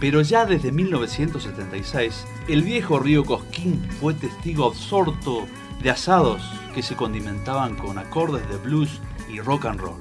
Pero 0.00 0.22
ya 0.22 0.46
desde 0.46 0.72
1976, 0.72 2.26
el 2.48 2.62
viejo 2.62 2.98
río 2.98 3.22
Cosquín 3.22 3.86
fue 4.00 4.14
testigo 4.14 4.64
absorto 4.64 5.46
de 5.82 5.90
asados 5.90 6.42
que 6.74 6.82
se 6.82 6.96
condimentaban 6.96 7.76
con 7.76 7.98
acordes 7.98 8.48
de 8.48 8.56
blues 8.56 9.02
y 9.28 9.40
rock 9.40 9.66
and 9.66 9.78
roll. 9.78 10.00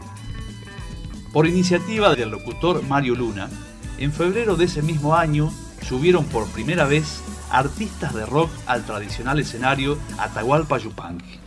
Por 1.33 1.45
iniciativa 1.47 2.15
del 2.15 2.31
locutor 2.31 2.81
Mario 2.87 3.15
Luna, 3.15 3.49
en 3.97 4.13
febrero 4.13 4.55
de 4.55 4.65
ese 4.65 4.81
mismo 4.81 5.15
año 5.15 5.51
subieron 5.81 6.23
por 6.25 6.47
primera 6.47 6.85
vez 6.85 7.21
artistas 7.51 8.13
de 8.13 8.25
rock 8.25 8.49
al 8.65 8.85
tradicional 8.85 9.39
escenario 9.39 9.97
Atahualpa 10.17 10.77
Yupanqui. 10.77 11.39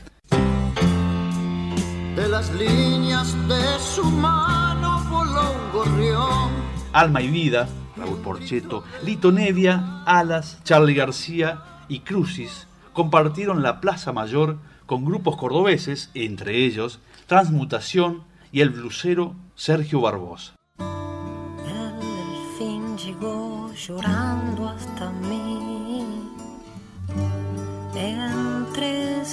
De 2.16 2.28
las 2.28 2.52
líneas 2.54 3.34
de 3.48 3.78
su 3.80 4.04
mano 4.04 5.02
voló 5.10 5.50
un 5.50 5.72
gorrión. 5.72 6.50
Alma 6.92 7.20
y 7.22 7.28
Vida, 7.28 7.68
Raúl 7.96 8.18
Porcheto, 8.18 8.84
Lito 9.04 9.32
Nevia, 9.32 10.02
Alas, 10.06 10.58
Charlie 10.62 10.94
García 10.94 11.62
y 11.88 12.00
Crucis 12.00 12.66
compartieron 12.92 13.62
la 13.62 13.80
Plaza 13.80 14.12
Mayor 14.12 14.58
con 14.86 15.04
grupos 15.04 15.36
cordobeses, 15.36 16.10
entre 16.14 16.64
ellos 16.64 17.00
Transmutación 17.26 18.22
y 18.52 18.60
el 18.60 18.70
blusero 18.70 19.34
Sergio 19.54 20.00
Barbosa. 20.00 20.54
El 20.78 22.58
fin 22.58 22.96
llegó 22.96 23.72
llorando 23.74 24.68
hasta 24.68 25.10
mí, 25.10 25.43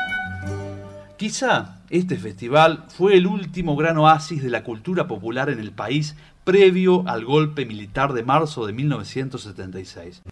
Quizá 1.16 1.76
este 1.90 2.16
festival 2.16 2.84
fue 2.88 3.16
el 3.16 3.26
último 3.26 3.76
gran 3.76 3.96
oasis 3.98 4.42
de 4.42 4.50
la 4.50 4.64
cultura 4.64 5.06
popular 5.06 5.48
en 5.48 5.60
el 5.60 5.70
país 5.70 6.16
previo 6.44 7.04
al 7.06 7.24
golpe 7.24 7.64
militar 7.64 8.12
de 8.12 8.24
marzo 8.24 8.66
de 8.66 8.72
1976. 8.72 10.22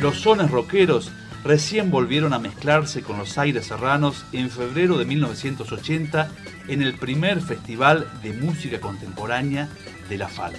Los 0.00 0.20
sones 0.20 0.50
rockeros 0.50 1.10
recién 1.46 1.92
volvieron 1.92 2.32
a 2.32 2.40
mezclarse 2.40 3.02
con 3.02 3.18
los 3.18 3.38
aires 3.38 3.66
serranos 3.66 4.26
en 4.32 4.50
febrero 4.50 4.98
de 4.98 5.04
1980 5.04 6.28
en 6.66 6.82
el 6.82 6.94
primer 6.94 7.40
Festival 7.40 8.06
de 8.22 8.32
Música 8.32 8.80
Contemporánea 8.80 9.68
de 10.08 10.18
La 10.18 10.26
Falda. 10.26 10.58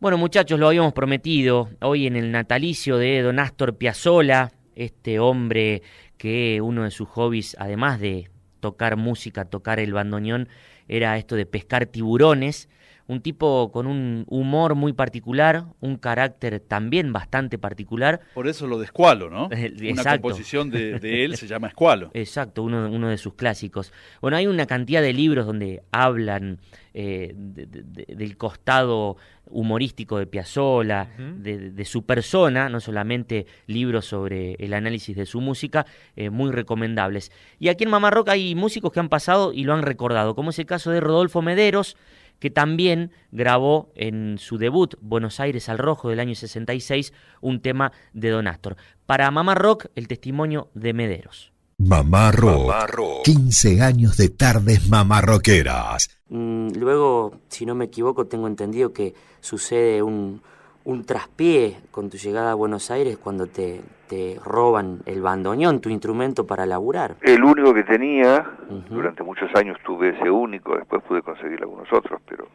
Bueno, 0.00 0.18
muchachos, 0.18 0.58
lo 0.58 0.66
habíamos 0.66 0.92
prometido 0.92 1.70
hoy 1.80 2.08
en 2.08 2.16
el 2.16 2.32
natalicio 2.32 2.98
de 2.98 3.22
Don 3.22 3.38
Astor 3.38 3.76
Piazzolla, 3.76 4.52
este 4.74 5.20
hombre 5.20 5.82
que 6.16 6.60
uno 6.60 6.82
de 6.82 6.90
sus 6.90 7.08
hobbies, 7.08 7.56
además 7.60 8.00
de 8.00 8.28
tocar 8.58 8.96
música, 8.96 9.44
tocar 9.44 9.78
el 9.78 9.92
bandoneón, 9.92 10.48
era 10.88 11.16
esto 11.16 11.36
de 11.36 11.46
pescar 11.46 11.86
tiburones 11.86 12.68
un 13.08 13.22
tipo 13.22 13.72
con 13.72 13.86
un 13.86 14.24
humor 14.28 14.74
muy 14.74 14.92
particular, 14.92 15.64
un 15.80 15.96
carácter 15.96 16.60
también 16.60 17.12
bastante 17.12 17.58
particular. 17.58 18.20
Por 18.34 18.46
eso 18.46 18.66
lo 18.66 18.78
de 18.78 18.84
Escualo, 18.84 19.30
¿no? 19.30 19.48
Una 19.92 20.18
composición 20.18 20.70
de, 20.70 21.24
él 21.24 21.36
se 21.36 21.46
llama 21.46 21.68
Escualo. 21.68 22.10
Exacto, 22.12 22.62
uno, 22.62 22.88
uno, 22.90 23.08
de 23.08 23.16
sus 23.16 23.34
clásicos. 23.34 23.92
Bueno, 24.20 24.36
hay 24.36 24.46
una 24.46 24.66
cantidad 24.66 25.00
de 25.00 25.14
libros 25.14 25.46
donde 25.46 25.82
hablan 25.90 26.58
eh, 26.92 27.32
del 27.34 28.36
costado 28.36 29.16
humorístico 29.50 30.18
de 30.18 30.26
Piazzolla, 30.26 31.08
de, 31.16 31.84
su 31.84 32.04
persona, 32.04 32.68
no 32.68 32.80
solamente 32.80 33.46
libros 33.66 34.06
sobre 34.06 34.54
el 34.54 34.74
análisis 34.74 35.16
de 35.16 35.24
su 35.24 35.40
música, 35.40 35.86
eh, 36.16 36.30
muy 36.30 36.50
recomendables. 36.50 37.30
Y 37.58 37.68
aquí 37.68 37.84
en 37.84 37.90
Mamá 37.90 38.10
Rock 38.10 38.30
hay 38.30 38.54
músicos 38.54 38.92
que 38.92 39.00
han 39.00 39.08
pasado 39.08 39.52
y 39.52 39.64
lo 39.64 39.74
han 39.74 39.82
recordado, 39.82 40.34
como 40.34 40.50
es 40.50 40.58
el 40.58 40.66
caso 40.66 40.90
de 40.90 41.00
Rodolfo 41.00 41.40
Mederos, 41.40 41.96
que 42.38 42.50
también 42.50 43.12
grabó 43.30 43.90
en 43.94 44.38
su 44.38 44.58
debut 44.58 44.94
Buenos 45.00 45.40
Aires 45.40 45.68
al 45.68 45.78
Rojo 45.78 46.08
del 46.08 46.20
año 46.20 46.34
66 46.34 47.12
un 47.40 47.60
tema 47.60 47.92
de 48.12 48.30
Don 48.30 48.46
Astor. 48.46 48.76
Para 49.06 49.30
Mamá 49.30 49.54
Rock, 49.54 49.86
el 49.94 50.08
testimonio 50.08 50.68
de 50.74 50.92
Mederos. 50.92 51.52
Mamá 51.78 52.32
Rock, 52.32 53.22
15 53.24 53.82
años 53.82 54.16
de 54.16 54.30
tardes 54.30 54.88
mamarroqueras. 54.88 56.10
Mm, 56.28 56.70
luego, 56.76 57.40
si 57.48 57.66
no 57.66 57.76
me 57.76 57.84
equivoco, 57.84 58.26
tengo 58.26 58.48
entendido 58.48 58.92
que 58.92 59.14
sucede 59.40 60.02
un, 60.02 60.42
un 60.88 61.04
traspié 61.04 61.76
con 61.90 62.08
tu 62.08 62.16
llegada 62.16 62.52
a 62.52 62.54
Buenos 62.54 62.90
Aires 62.90 63.18
cuando 63.18 63.46
te, 63.46 63.82
te 64.08 64.38
roban 64.42 65.00
el 65.04 65.20
bandoneón, 65.20 65.82
tu 65.82 65.90
instrumento 65.90 66.46
para 66.46 66.64
laburar. 66.64 67.16
El 67.20 67.44
único 67.44 67.74
que 67.74 67.84
tenía, 67.84 68.52
durante 68.88 69.22
muchos 69.22 69.54
años 69.54 69.76
tuve 69.84 70.16
ese 70.16 70.30
único, 70.30 70.74
después 70.78 71.02
pude 71.02 71.20
conseguir 71.20 71.60
algunos 71.60 71.92
otros, 71.92 72.22
pero... 72.26 72.48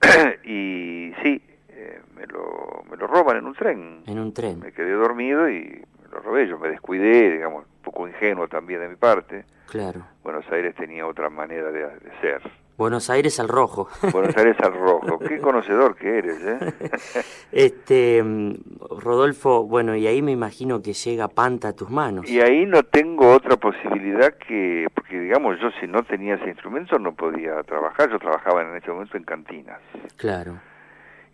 y 0.44 1.12
sí, 1.20 1.42
eh, 1.70 2.00
me, 2.14 2.24
lo, 2.28 2.84
me 2.88 2.96
lo 2.96 3.08
roban 3.08 3.38
en 3.38 3.46
un 3.46 3.54
tren. 3.54 4.02
En 4.06 4.20
un 4.20 4.32
tren. 4.32 4.60
Me 4.60 4.70
quedé 4.70 4.92
dormido 4.92 5.50
y 5.50 5.62
me 5.64 6.08
lo 6.12 6.20
robé, 6.20 6.46
yo 6.46 6.56
me 6.56 6.68
descuidé, 6.68 7.32
digamos, 7.32 7.64
un 7.64 7.82
poco 7.82 8.06
ingenuo 8.06 8.46
también 8.46 8.78
de 8.78 8.90
mi 8.90 8.96
parte. 8.96 9.44
Claro. 9.68 10.02
Buenos 10.22 10.44
Aires 10.52 10.72
tenía 10.76 11.04
otra 11.04 11.30
manera 11.30 11.72
de, 11.72 11.80
de 11.80 12.20
ser. 12.20 12.42
Buenos 12.78 13.10
Aires 13.10 13.40
al 13.40 13.48
rojo. 13.48 13.88
Buenos 14.12 14.36
Aires 14.36 14.56
al 14.60 14.72
rojo. 14.72 15.18
Qué 15.18 15.40
conocedor 15.40 15.96
que 15.96 16.18
eres, 16.18 16.40
¿eh? 16.44 16.72
este, 17.52 18.22
mm, 18.22 18.54
Rodolfo, 19.00 19.64
bueno, 19.64 19.96
y 19.96 20.06
ahí 20.06 20.22
me 20.22 20.30
imagino 20.30 20.80
que 20.80 20.92
llega 20.92 21.26
Panta 21.26 21.68
a 21.68 21.72
tus 21.72 21.90
manos. 21.90 22.30
Y 22.30 22.40
ahí 22.40 22.66
no 22.66 22.84
tengo 22.84 23.32
otra 23.32 23.56
posibilidad 23.56 24.32
que, 24.34 24.86
porque 24.94 25.18
digamos, 25.18 25.58
yo 25.60 25.70
si 25.80 25.88
no 25.88 26.04
tenía 26.04 26.36
ese 26.36 26.50
instrumento 26.50 27.00
no 27.00 27.16
podía 27.16 27.60
trabajar. 27.64 28.12
Yo 28.12 28.20
trabajaba 28.20 28.62
en 28.62 28.76
ese 28.76 28.92
momento 28.92 29.16
en 29.16 29.24
cantinas. 29.24 29.80
Claro. 30.16 30.60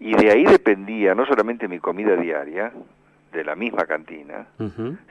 Y 0.01 0.17
de 0.17 0.33
ahí 0.33 0.45
dependía 0.45 1.15
no 1.15 1.27
solamente 1.27 1.69
mi 1.69 1.79
comida 1.79 2.17
diaria, 2.17 2.73
de 3.35 3.45
la 3.45 3.55
misma 3.55 3.85
cantina, 3.85 4.47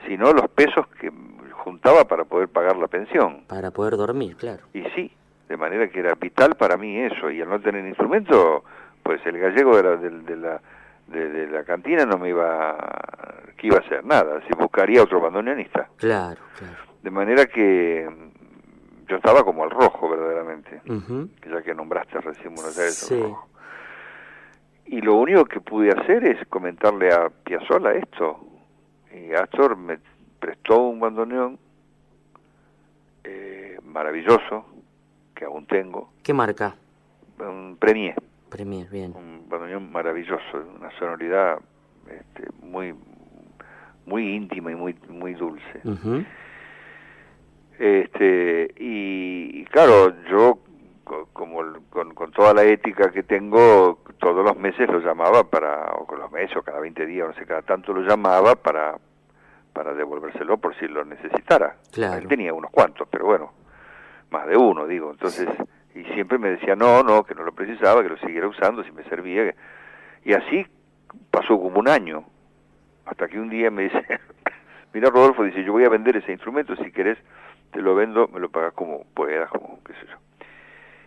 sino 0.06 0.32
los 0.32 0.48
pesos 0.48 0.86
que 1.00 1.12
juntaba 1.52 2.04
para 2.04 2.24
poder 2.24 2.48
pagar 2.48 2.76
la 2.76 2.88
pensión. 2.88 3.44
Para 3.46 3.70
poder 3.70 3.96
dormir, 3.96 4.34
claro. 4.36 4.62
Y 4.72 4.82
sí, 4.96 5.12
de 5.48 5.56
manera 5.56 5.88
que 5.88 6.00
era 6.00 6.14
vital 6.14 6.54
para 6.56 6.76
mí 6.76 6.98
eso, 6.98 7.30
y 7.30 7.40
al 7.40 7.48
no 7.48 7.60
tener 7.60 7.86
instrumento, 7.86 8.64
pues 9.02 9.24
el 9.26 9.38
gallego 9.38 9.76
de 9.76 9.82
la, 9.82 9.96
de, 9.96 10.36
la, 10.36 10.60
de, 11.08 11.46
la 11.48 11.64
cantina 11.64 12.04
no 12.06 12.18
me 12.18 12.30
iba, 12.30 12.76
que 13.56 13.66
iba 13.66 13.76
a 13.76 13.80
hacer 13.80 14.04
nada, 14.04 14.40
si 14.46 14.56
buscaría 14.58 15.02
otro 15.02 15.20
bandoneonista. 15.20 15.88
Claro, 15.96 16.40
claro. 16.58 16.76
De 17.02 17.10
manera 17.10 17.46
que 17.46 18.08
mm, 18.08 19.06
yo 19.08 19.16
estaba 19.16 19.44
como 19.44 19.64
al 19.64 19.70
rojo 19.70 20.08
verdaderamente, 20.08 20.80
ya 20.86 21.62
que 21.62 21.74
nombraste 21.74 22.20
recién 22.20 22.54
Buenos 22.54 22.78
Aires 22.78 22.94
sí. 22.94 23.20
rojo. 23.20 23.48
Y 24.86 25.00
lo 25.00 25.16
único 25.16 25.44
que 25.46 25.60
pude 25.60 25.90
hacer 25.90 26.24
es 26.24 26.46
comentarle 26.48 27.12
a 27.12 27.28
Piazzolla 27.28 27.92
esto. 27.92 28.40
Y 29.12 29.32
Astor 29.32 29.76
me 29.76 29.98
prestó 30.38 30.78
un 30.82 31.00
bandoneón 31.00 31.58
eh, 33.22 33.78
maravilloso, 33.82 34.66
que 35.34 35.44
aún 35.44 35.66
tengo. 35.66 36.10
¿Qué 36.22 36.32
marca? 36.32 36.74
Un 37.38 37.76
Premier. 37.78 38.14
Premier, 38.48 38.88
bien. 38.88 39.12
Un 39.16 39.48
bandoneón 39.48 39.90
maravilloso, 39.90 40.64
una 40.78 40.90
sonoridad 40.98 41.58
este, 42.08 42.48
muy 42.62 42.94
muy 44.06 44.34
íntima 44.34 44.70
y 44.70 44.74
muy 44.74 44.94
muy 45.08 45.34
dulce. 45.34 45.80
Este 47.78 48.72
y, 48.76 49.64
claro, 49.66 50.14
yo 50.30 50.58
como 51.32 51.60
con, 51.90 52.14
con, 52.14 52.32
toda 52.32 52.54
la 52.54 52.62
ética 52.64 53.10
que 53.10 53.22
tengo, 53.22 53.98
todos 54.18 54.44
los 54.44 54.56
meses 54.56 54.88
lo 54.88 55.00
llamaba 55.00 55.44
para, 55.44 55.92
o 55.92 56.06
con 56.06 56.18
los 56.18 56.30
meses, 56.30 56.56
o 56.56 56.62
cada 56.62 56.80
20 56.80 57.06
días, 57.06 57.28
no 57.28 57.34
sé, 57.34 57.44
cada 57.44 57.62
tanto 57.62 57.92
lo 57.92 58.00
llamaba 58.00 58.54
para, 58.54 58.96
para 59.72 59.92
devolvérselo 59.92 60.56
por 60.56 60.74
si 60.76 60.88
lo 60.88 61.04
necesitara. 61.04 61.76
Claro. 61.92 62.18
Él 62.18 62.28
tenía 62.28 62.54
unos 62.54 62.70
cuantos, 62.70 63.06
pero 63.10 63.26
bueno, 63.26 63.52
más 64.34 64.46
de 64.48 64.56
uno, 64.56 64.86
digo. 64.86 65.12
Entonces, 65.12 65.48
y 65.94 66.02
siempre 66.14 66.38
me 66.38 66.50
decía, 66.50 66.74
no, 66.74 67.02
no, 67.04 67.22
que 67.22 67.34
no 67.34 67.44
lo 67.44 67.52
precisaba, 67.52 68.02
que 68.02 68.08
lo 68.08 68.18
siguiera 68.18 68.48
usando 68.48 68.82
si 68.82 68.90
me 68.90 69.04
servía. 69.04 69.54
Y 70.24 70.32
así 70.32 70.66
pasó 71.30 71.58
como 71.58 71.78
un 71.78 71.88
año, 71.88 72.24
hasta 73.06 73.28
que 73.28 73.38
un 73.38 73.48
día 73.48 73.70
me 73.70 73.84
dice, 73.84 74.02
mira 74.92 75.10
Rodolfo, 75.10 75.44
dice, 75.44 75.62
yo 75.62 75.72
voy 75.72 75.84
a 75.84 75.88
vender 75.88 76.16
ese 76.16 76.32
instrumento, 76.32 76.74
si 76.76 76.90
querés 76.90 77.16
te 77.70 77.80
lo 77.80 77.94
vendo, 77.94 78.28
me 78.28 78.40
lo 78.40 78.48
pagas 78.48 78.72
como 78.72 79.04
puedas, 79.14 79.48
como 79.50 79.78
qué 79.84 79.92
sé 79.94 80.06
yo. 80.10 80.16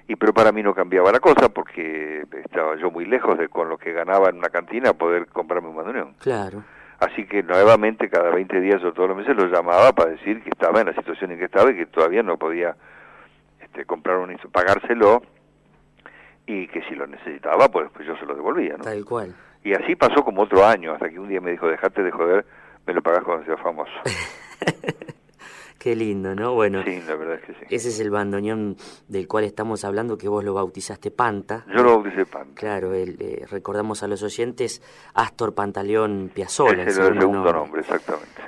Y 0.07 0.15
pero 0.15 0.34
para 0.34 0.53
mí 0.53 0.63
no 0.63 0.73
cambiaba 0.73 1.11
la 1.11 1.19
cosa 1.19 1.49
porque 1.49 2.25
estaba 2.45 2.78
yo 2.78 2.89
muy 2.89 3.05
lejos 3.05 3.38
de 3.38 3.49
con 3.49 3.67
lo 3.67 3.78
que 3.78 3.91
ganaba 3.91 4.30
en 4.30 4.38
una 4.38 4.47
cantina 4.47 4.93
poder 4.93 5.28
comprarme 5.28 5.67
un 5.67 5.75
bandoneón. 5.75 6.13
Claro. 6.19 6.63
Así 6.99 7.25
que 7.25 7.43
nuevamente 7.43 8.09
cada 8.09 8.30
20 8.30 8.61
días 8.61 8.82
o 8.86 8.93
todos 8.93 9.09
los 9.09 9.17
meses 9.17 9.36
lo 9.36 9.47
llamaba 9.47 9.91
para 9.91 10.11
decir 10.11 10.41
que 10.41 10.49
estaba 10.49 10.80
en 10.80 10.88
la 10.88 10.93
situación 10.93 11.32
en 11.32 11.39
que 11.39 11.45
estaba 11.45 11.71
y 11.71 11.75
que 11.75 11.86
todavía 11.88 12.23
no 12.23 12.38
podía 12.38 12.75
este, 13.68 13.86
comprar 13.86 14.18
un 14.18 14.36
pagárselo 14.51 15.22
y 16.45 16.68
que 16.68 16.82
si 16.84 16.95
lo 16.95 17.05
necesitaba, 17.07 17.70
pues, 17.70 17.89
pues 17.93 18.07
yo 18.07 18.15
se 18.18 18.26
lo 18.26 18.34
devolvía, 18.34 18.78
¿no? 18.78 18.84
Tal 18.84 19.03
cual. 19.03 19.36
Y 19.63 19.74
así 19.74 19.95
pasó 19.95 20.24
como 20.24 20.43
otro 20.43 20.65
año, 20.65 20.93
hasta 20.93 21.09
que 21.09 21.20
un 21.20 21.28
día 21.28 21.41
me 21.41 21.51
dijo, 21.51 21.68
dejate 21.68 22.01
de 22.01 22.11
joder, 22.11 22.45
me 22.86 22.93
lo 22.93 23.01
pagás 23.01 23.24
cuando 23.24 23.45
sea 23.45 23.57
famoso. 23.57 23.91
Qué 25.78 25.95
lindo, 25.95 26.34
¿no? 26.34 26.53
Bueno, 26.53 26.82
sí, 26.84 27.01
la 27.07 27.15
verdad 27.15 27.36
es 27.36 27.41
que 27.41 27.53
sí. 27.53 27.65
Ese 27.70 27.89
es 27.89 27.99
el 27.99 28.09
bandoneón 28.09 28.78
del 29.07 29.28
cual 29.28 29.43
estamos 29.43 29.86
hablando, 29.86 30.18
que 30.18 30.28
vos 30.28 30.43
lo 30.43 30.53
bautizaste 30.53 31.11
Panta. 31.11 31.65
Yo 31.68 31.84
lo 31.84 32.01
bauticé 32.01 32.26
Panta. 32.26 32.55
Claro, 32.55 32.93
el, 32.93 33.18
eh, 33.20 33.45
recordamos 33.49 34.01
a 34.01 34.07
los 34.07 34.24
oyentes 34.24 34.82
Astor 35.13 35.53
Pantaleón 35.53 36.32
Piazzolla. 36.34 36.84
Ese 36.84 37.01
es 37.01 37.09
el 37.09 37.20
segundo 37.20 37.53
nombre 37.53 37.82
exactamente. 37.82 38.41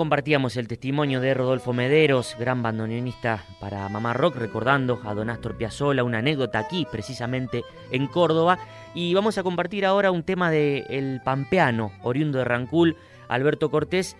Compartíamos 0.00 0.56
el 0.56 0.66
testimonio 0.66 1.20
de 1.20 1.34
Rodolfo 1.34 1.74
Mederos, 1.74 2.34
gran 2.38 2.62
bandoneonista 2.62 3.44
para 3.60 3.86
Mamá 3.90 4.14
Rock, 4.14 4.36
recordando 4.36 4.98
a 5.04 5.12
Don 5.12 5.28
Astor 5.28 5.58
Piazzolla, 5.58 6.04
una 6.04 6.20
anécdota 6.20 6.58
aquí, 6.58 6.86
precisamente 6.90 7.64
en 7.90 8.06
Córdoba. 8.06 8.58
Y 8.94 9.12
vamos 9.12 9.36
a 9.36 9.42
compartir 9.42 9.84
ahora 9.84 10.10
un 10.10 10.22
tema 10.22 10.50
de 10.50 11.20
Pampeano, 11.22 11.92
oriundo 12.02 12.38
de 12.38 12.46
Rancul, 12.46 12.96
Alberto 13.28 13.70
Cortés, 13.70 14.16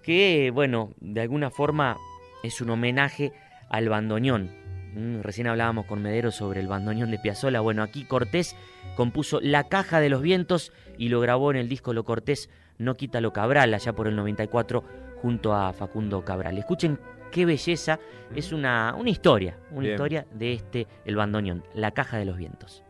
que, 0.00 0.52
bueno, 0.54 0.92
de 1.00 1.22
alguna 1.22 1.50
forma 1.50 1.96
es 2.44 2.60
un 2.60 2.70
homenaje 2.70 3.32
al 3.68 3.88
bandoneón. 3.88 4.52
Mm, 4.94 5.22
recién 5.22 5.48
hablábamos 5.48 5.86
con 5.86 6.02
Mederos 6.02 6.36
sobre 6.36 6.60
el 6.60 6.68
bandoneón 6.68 7.10
de 7.10 7.18
Piazzolla. 7.18 7.58
Bueno, 7.58 7.82
aquí 7.82 8.04
Cortés 8.04 8.54
compuso 8.94 9.40
La 9.42 9.64
Caja 9.64 9.98
de 9.98 10.08
los 10.08 10.22
Vientos 10.22 10.70
y 10.98 11.08
lo 11.08 11.20
grabó 11.20 11.50
en 11.50 11.56
el 11.56 11.68
disco 11.68 11.92
Lo 11.92 12.04
Cortés 12.04 12.48
no 12.78 12.96
quita 12.96 13.20
lo 13.20 13.32
Cabral, 13.32 13.72
allá 13.74 13.92
por 13.94 14.06
el 14.06 14.16
94, 14.16 14.84
junto 15.22 15.54
a 15.54 15.72
Facundo 15.72 16.24
Cabral. 16.24 16.58
Escuchen 16.58 16.98
qué 17.30 17.44
belleza, 17.44 17.98
es 18.34 18.52
una, 18.52 18.94
una 18.94 19.10
historia, 19.10 19.58
una 19.70 19.88
historia 19.88 20.26
de 20.32 20.54
este, 20.54 20.86
el 21.04 21.16
bandoneón, 21.16 21.64
la 21.74 21.92
caja 21.92 22.18
de 22.18 22.24
los 22.24 22.36
vientos. 22.36 22.82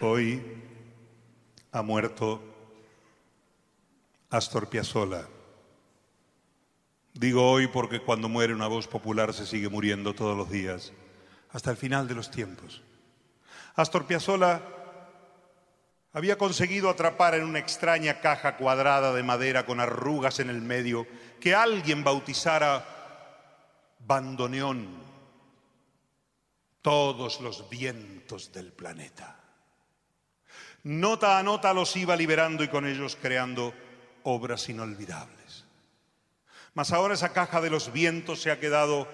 Hoy 0.00 0.42
ha 1.72 1.82
muerto 1.82 2.42
Astor 4.30 4.68
Piazzolla. 4.68 5.26
Digo 7.14 7.50
hoy 7.50 7.66
porque 7.66 8.00
cuando 8.00 8.28
muere 8.28 8.54
una 8.54 8.66
voz 8.66 8.88
popular 8.88 9.34
se 9.34 9.46
sigue 9.46 9.68
muriendo 9.68 10.14
todos 10.14 10.36
los 10.36 10.50
días, 10.50 10.92
hasta 11.50 11.70
el 11.70 11.76
final 11.76 12.08
de 12.08 12.14
los 12.14 12.30
tiempos. 12.30 12.82
Astor 13.74 14.06
Piazzolla 14.06 14.62
había 16.12 16.36
conseguido 16.36 16.90
atrapar 16.90 17.34
en 17.34 17.44
una 17.44 17.58
extraña 17.58 18.20
caja 18.20 18.56
cuadrada 18.56 19.12
de 19.12 19.22
madera 19.22 19.64
con 19.64 19.80
arrugas 19.80 20.40
en 20.40 20.50
el 20.50 20.60
medio 20.60 21.06
que 21.40 21.54
alguien 21.54 22.04
bautizara 22.04 22.84
bandoneón 24.00 25.00
todos 26.82 27.40
los 27.40 27.68
vientos 27.70 28.52
del 28.52 28.72
planeta. 28.72 29.38
Nota 30.84 31.38
a 31.38 31.42
nota 31.42 31.72
los 31.72 31.96
iba 31.96 32.16
liberando 32.16 32.64
y 32.64 32.68
con 32.68 32.86
ellos 32.86 33.16
creando 33.20 33.72
obras 34.24 34.68
inolvidables. 34.68 35.64
Mas 36.74 36.92
ahora 36.92 37.14
esa 37.14 37.32
caja 37.32 37.60
de 37.60 37.70
los 37.70 37.92
vientos 37.92 38.42
se 38.42 38.50
ha 38.50 38.58
quedado 38.58 39.06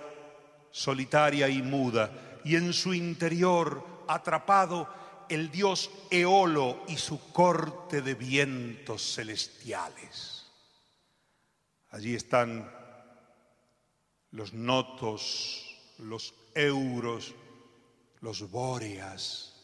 solitaria 0.70 1.48
y 1.48 1.62
muda 1.62 2.10
y 2.44 2.56
en 2.56 2.72
su 2.72 2.94
interior 2.94 3.84
atrapado 4.08 4.88
el 5.28 5.50
dios 5.50 5.90
Eolo 6.10 6.84
y 6.88 6.96
su 6.96 7.32
corte 7.32 8.02
de 8.02 8.14
vientos 8.14 9.14
celestiales. 9.14 10.46
Allí 11.90 12.14
están 12.14 12.70
los 14.32 14.52
notos, 14.52 15.76
los 15.98 16.34
euros, 16.54 17.34
los 18.20 18.50
bóreas, 18.50 19.54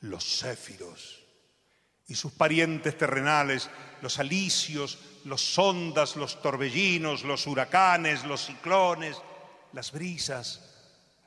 los 0.00 0.24
céfiros 0.24 1.22
y 2.08 2.14
sus 2.14 2.32
parientes 2.32 2.96
terrenales, 2.96 3.68
los 4.00 4.18
alicios, 4.18 4.98
los 5.24 5.42
sondas, 5.42 6.16
los 6.16 6.40
torbellinos, 6.40 7.24
los 7.24 7.46
huracanes, 7.46 8.24
los 8.24 8.46
ciclones, 8.46 9.16
las 9.72 9.92
brisas, 9.92 10.62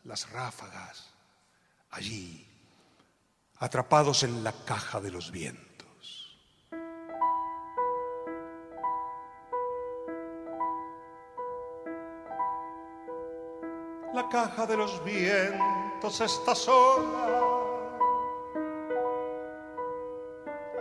las 0.04 0.30
ráfagas. 0.32 1.10
Allí 1.92 2.49
atrapados 3.60 4.24
en 4.24 4.44
la 4.44 4.54
caja 4.54 5.02
de 5.02 5.12
los 5.12 5.32
vientos. 5.32 6.40
La 14.14 14.28
caja 14.30 14.66
de 14.66 14.78
los 14.78 15.04
vientos 15.04 16.22
está 16.22 16.56
sola, 16.56 17.28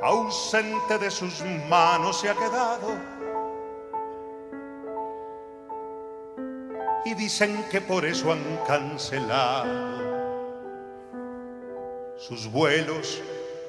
ausente 0.02 0.98
de 0.98 1.10
sus 1.10 1.42
manos 1.68 2.20
se 2.20 2.30
ha 2.30 2.34
quedado. 2.34 3.18
Y 7.04 7.14
dicen 7.14 7.64
que 7.70 7.80
por 7.80 8.04
eso 8.04 8.32
han 8.32 8.58
cancelado 8.66 10.17
sus 12.18 12.50
vuelos, 12.50 13.20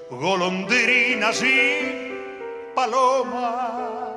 golondrinas 0.10 1.42
y 1.44 2.72
palomas. 2.74 4.10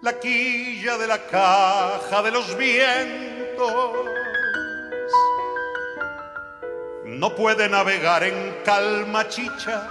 La 0.00 0.18
quilla 0.18 0.98
de 0.98 1.06
la 1.06 1.26
caja 1.26 2.22
de 2.22 2.30
los 2.32 2.56
vientos. 2.56 3.92
No 7.04 7.36
puede 7.36 7.68
navegar 7.68 8.24
en 8.24 8.62
calma 8.64 9.28
chicha. 9.28 9.88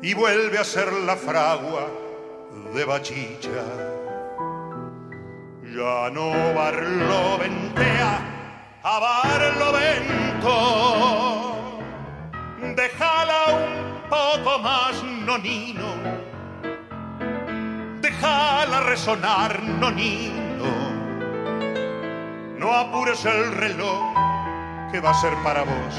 Y 0.00 0.14
vuelve 0.14 0.58
a 0.58 0.64
ser 0.64 0.92
la 0.92 1.16
fragua 1.16 1.88
de 2.74 2.84
bachicha 2.84 3.92
ya 5.72 6.10
no 6.12 6.32
ventea 7.38 8.20
a 8.82 8.98
Barlovento. 9.00 10.56
Déjala 12.76 13.40
un 13.48 14.08
poco 14.08 14.58
más, 14.58 15.02
no 15.02 15.38
nonino. 15.38 15.90
Déjala 18.00 18.80
resonar, 18.80 19.62
nonino. 19.62 20.72
No 22.58 22.72
apures 22.72 23.24
el 23.24 23.52
reloj 23.52 24.14
que 24.92 25.00
va 25.00 25.10
a 25.10 25.14
ser 25.14 25.34
para 25.42 25.62
vos 25.62 25.94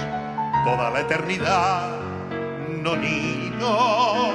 toda 0.66 0.92
la 0.92 1.00
eternidad, 1.02 1.98
nonino. 2.82 4.32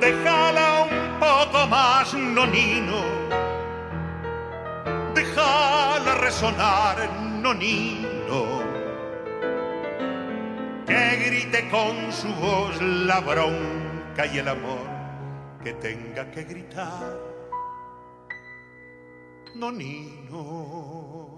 Déjala 0.00 0.86
un 0.90 1.18
poco 1.18 1.66
más, 1.66 2.14
nonino. 2.14 3.17
Resonar, 6.28 6.98
nonino 7.40 8.42
que 10.86 11.16
grite 11.24 11.70
con 11.70 12.12
su 12.12 12.28
voz 12.34 12.78
la 12.82 13.20
bronca 13.20 14.26
y 14.26 14.36
el 14.36 14.48
amor 14.48 14.86
que 15.64 15.72
tenga 15.72 16.30
que 16.30 16.44
gritar. 16.44 17.16
Nonino. 19.54 21.37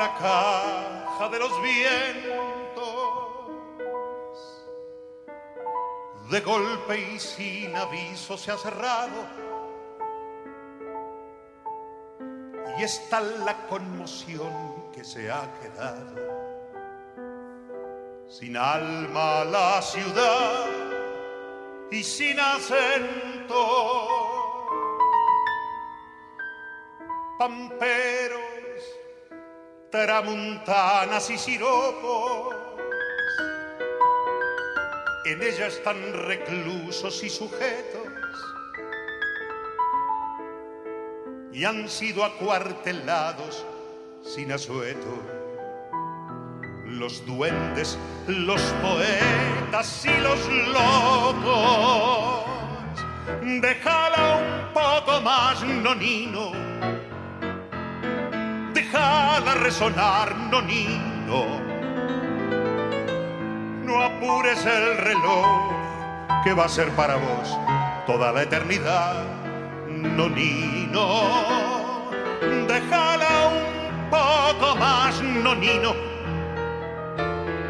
La 0.00 0.14
caja 0.14 1.28
de 1.28 1.38
los 1.38 1.62
vientos. 1.62 2.40
De 6.30 6.40
golpe 6.40 6.98
y 6.98 7.18
sin 7.18 7.76
aviso 7.76 8.38
se 8.38 8.50
ha 8.50 8.56
cerrado. 8.56 9.20
Y 12.78 12.82
está 12.82 13.20
la 13.20 13.66
conmoción 13.66 14.90
que 14.92 15.04
se 15.04 15.30
ha 15.30 15.52
quedado 15.60 16.40
sin 18.30 18.56
alma 18.56 19.44
la 19.44 19.82
ciudad 19.82 20.66
y 21.90 22.02
sin 22.02 22.38
acento. 22.38 23.60
Pamperos, 27.38 28.39
tramuntanas 29.90 31.28
y 31.30 31.38
siropos, 31.38 32.54
en 35.24 35.42
ella 35.42 35.66
están 35.66 36.12
reclusos 36.26 37.22
y 37.22 37.28
sujetos 37.28 38.08
y 41.52 41.64
han 41.64 41.88
sido 41.88 42.24
acuartelados 42.24 43.66
sin 44.22 44.52
asueto 44.52 45.40
los 46.86 47.24
duendes, 47.26 47.98
los 48.26 48.60
poetas 48.82 50.04
y 50.04 50.20
los 50.20 50.38
locos. 50.68 52.44
Déjala 53.60 54.36
un 54.36 54.72
poco 54.74 55.20
más, 55.20 55.62
nonino. 55.62 56.69
Déjala 59.00 59.54
resonar, 59.54 60.36
nonino. 60.52 61.40
No 63.86 64.02
apures 64.02 64.66
el 64.66 64.98
reloj 64.98 65.46
que 66.44 66.52
va 66.52 66.66
a 66.66 66.68
ser 66.68 66.90
para 66.90 67.16
vos 67.16 67.58
toda 68.06 68.30
la 68.30 68.42
eternidad, 68.42 69.24
nonino. 69.88 71.06
Déjala 72.68 73.48
un 73.48 74.10
poco 74.10 74.76
más, 74.76 75.22
nonino 75.22 75.94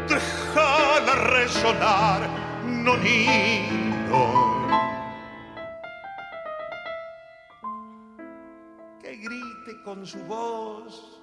déjala 0.09 1.15
resonar, 1.31 2.29
nonino. 2.65 4.21
Que 9.01 9.15
grite 9.15 9.81
con 9.85 10.05
su 10.05 10.19
voz 10.25 11.20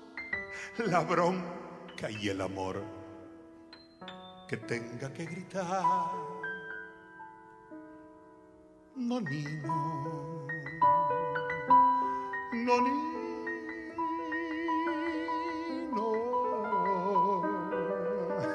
la 0.86 1.00
bronca 1.00 2.08
y 2.08 2.28
el 2.28 2.40
amor 2.40 2.84
que 4.48 4.56
tenga 4.56 5.12
que 5.12 5.26
gritar. 5.26 5.82
Nonino, 8.94 10.46
nonino. 12.52 13.08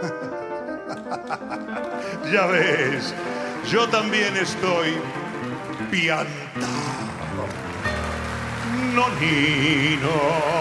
ya 2.31 2.45
ves, 2.47 3.13
yo 3.69 3.87
también 3.89 4.37
estoy 4.37 4.93
piantado. 5.91 6.31
No, 8.93 9.07
no. 9.07 10.53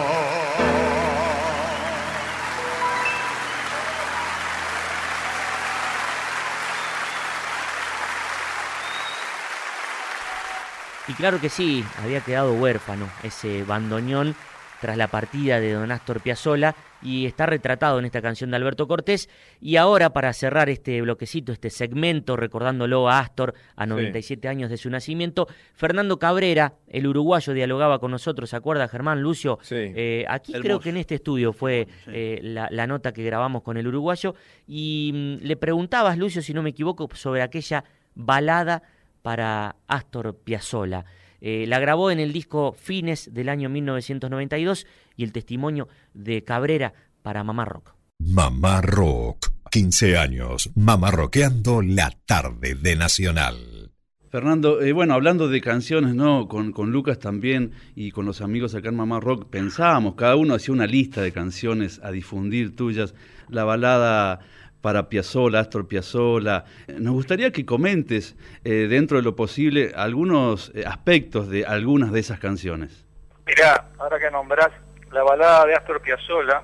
Claro 11.23 11.41
que 11.41 11.51
sí, 11.51 11.85
había 12.03 12.21
quedado 12.21 12.53
huérfano 12.55 13.09
ese 13.23 13.63
bandoneón 13.63 14.35
tras 14.81 14.97
la 14.97 15.07
partida 15.07 15.61
de 15.61 15.73
Don 15.73 15.93
Astor 15.93 16.21
Piazzolla 16.21 16.75
y 17.01 17.27
está 17.27 17.47
retratado 17.47 18.01
en 18.01 18.07
esta 18.07 18.21
canción 18.21 18.51
de 18.51 18.57
Alberto 18.57 18.89
Cortés. 18.89 19.29
Y 19.61 19.77
ahora, 19.77 20.13
para 20.13 20.33
cerrar 20.33 20.69
este 20.69 21.01
bloquecito, 21.01 21.53
este 21.53 21.71
segmento, 21.71 22.35
recordándolo 22.35 23.09
a 23.09 23.21
Astor 23.21 23.55
a 23.77 23.87
97 23.87 24.49
años 24.49 24.69
de 24.69 24.77
su 24.77 24.91
nacimiento, 24.91 25.47
Fernando 25.75 26.19
Cabrera, 26.19 26.75
el 26.89 27.07
uruguayo, 27.07 27.53
dialogaba 27.53 28.01
con 28.01 28.11
nosotros, 28.11 28.51
¿se 28.51 28.57
acuerda, 28.57 28.89
Germán 28.89 29.23
Lucio? 29.23 29.61
Eh, 29.71 30.25
aquí 30.29 30.53
creo 30.55 30.81
que 30.81 30.89
en 30.89 30.97
este 30.97 31.15
estudio 31.15 31.53
fue 31.53 31.87
eh, 32.09 32.41
la, 32.43 32.67
la, 32.73 32.89
nota 32.89 33.13
que 33.13 33.23
grabamos 33.23 33.63
con 33.63 33.77
el 33.77 33.87
uruguayo. 33.87 34.35
Y 34.67 35.13
mm, 35.15 35.47
le 35.47 35.57
preguntabas, 35.57 36.19
Lucio, 36.19 36.43
si 36.43 36.53
no 36.53 36.65
me 36.65 36.71
equivoco, 36.71 37.09
sobre 37.15 37.43
aquella 37.43 37.85
balada 38.17 38.83
para 39.23 39.77
Astor 39.87 40.37
Piazzolla. 40.37 41.05
Eh, 41.41 41.65
la 41.67 41.81
grabó 41.81 42.11
en 42.11 42.21
el 42.21 42.33
disco 42.33 42.73
Fines 42.73 43.33
del 43.33 43.49
año 43.49 43.69
1992 43.69 44.87
y 45.17 45.25
el 45.25 45.33
testimonio 45.33 45.89
de 46.15 46.45
Cabrera 46.45 46.93
para 47.23 47.43
Mamá 47.43 47.65
Rock. 47.65 47.95
Mamá 48.21 48.81
Rock, 48.81 49.49
15 49.71 50.17
años, 50.17 50.71
mamá 50.77 51.11
rockeando 51.11 51.83
la 51.83 52.13
tarde 52.27 52.77
de 52.77 52.95
Nacional. 52.95 53.91
Fernando, 54.31 54.81
eh, 54.81 54.93
bueno, 54.93 55.15
hablando 55.15 55.49
de 55.49 55.61
canciones, 55.61 56.15
¿no? 56.15 56.49
Con, 56.49 56.73
con, 56.73 56.91
Lucas 56.91 57.19
también 57.19 57.73
y 57.95 58.13
con 58.13 58.25
los 58.25 58.41
amigos 58.41 58.75
acá 58.75 58.89
en 58.89 58.97
Mamá 58.97 59.21
Rock, 59.21 59.51
pensábamos, 59.51 60.15
cada 60.15 60.37
uno 60.37 60.55
hacía 60.55 60.73
una 60.73 60.87
lista 60.87 61.21
de 61.21 61.33
canciones 61.33 62.01
a 62.03 62.11
difundir 62.13 62.75
tuyas. 62.75 63.15
La 63.49 63.65
balada 63.65 64.41
para 64.83 65.09
Piazzola, 65.09 65.61
Astor 65.61 65.89
Piazzola. 65.89 66.67
Nos 66.99 67.15
gustaría 67.15 67.51
que 67.53 67.65
comentes, 67.65 68.37
eh, 68.65 68.87
dentro 68.91 69.17
de 69.17 69.23
lo 69.23 69.35
posible, 69.35 69.93
algunos 69.95 70.73
eh, 70.75 70.85
aspectos 70.87 71.49
de 71.49 71.65
algunas 71.65 72.13
de 72.13 72.21
esas 72.21 72.39
canciones. 72.39 73.07
Mirá, 73.47 73.87
ahora 73.99 74.19
que 74.19 74.31
nombrás 74.31 74.71
la 75.11 75.23
balada 75.23 75.67
de 75.67 75.75
Astor 75.75 76.03
Piazzola, 76.03 76.63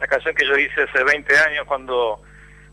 la 0.00 0.06
canción 0.06 0.34
que 0.34 0.46
yo 0.46 0.56
hice 0.56 0.82
hace 0.82 1.04
20 1.04 1.38
años 1.38 1.66
cuando 1.66 2.20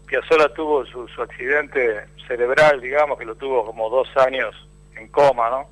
Piazzola 0.08 0.52
tuvo 0.54 0.86
su 0.86 1.22
accidente 1.22 2.06
cerebral, 2.28 2.82
digamos, 2.82 3.18
que 3.20 3.26
lo 3.26 3.36
tuvo 3.36 3.66
como 3.66 3.89
dos 3.89 4.08
años 4.18 4.56
en 4.96 5.08
coma, 5.10 5.50
¿no? 5.50 5.70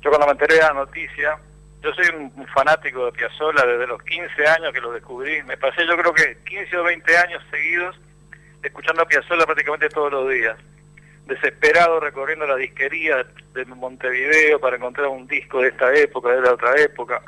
Yo 0.00 0.10
cuando 0.10 0.26
me 0.26 0.32
enteré 0.32 0.56
de 0.56 0.60
la 0.60 0.72
noticia, 0.72 1.38
yo 1.84 1.92
soy 1.92 2.06
un 2.16 2.46
fanático 2.46 3.04
de 3.04 3.12
Piazzolla 3.12 3.66
desde 3.66 3.86
los 3.86 4.02
15 4.02 4.46
años 4.46 4.72
que 4.72 4.80
lo 4.80 4.90
descubrí. 4.90 5.42
Me 5.42 5.58
pasé 5.58 5.86
yo 5.86 5.94
creo 5.98 6.14
que 6.14 6.38
15 6.46 6.78
o 6.78 6.84
20 6.84 7.16
años 7.18 7.42
seguidos 7.50 8.00
escuchando 8.62 9.02
a 9.02 9.04
Piazzolla 9.06 9.44
prácticamente 9.44 9.90
todos 9.90 10.10
los 10.10 10.30
días. 10.30 10.56
Desesperado 11.26 12.00
recorriendo 12.00 12.46
la 12.46 12.56
disquería 12.56 13.26
de 13.52 13.64
Montevideo 13.66 14.58
para 14.58 14.76
encontrar 14.76 15.08
un 15.08 15.26
disco 15.26 15.60
de 15.60 15.68
esta 15.68 15.94
época, 15.94 16.30
de 16.30 16.40
la 16.40 16.54
otra 16.54 16.74
época. 16.80 17.20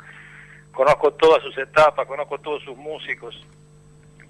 Conozco 0.71 1.13
todas 1.13 1.43
sus 1.43 1.55
etapas, 1.59 2.07
conozco 2.07 2.39
todos 2.39 2.63
sus 2.63 2.75
músicos, 2.75 3.45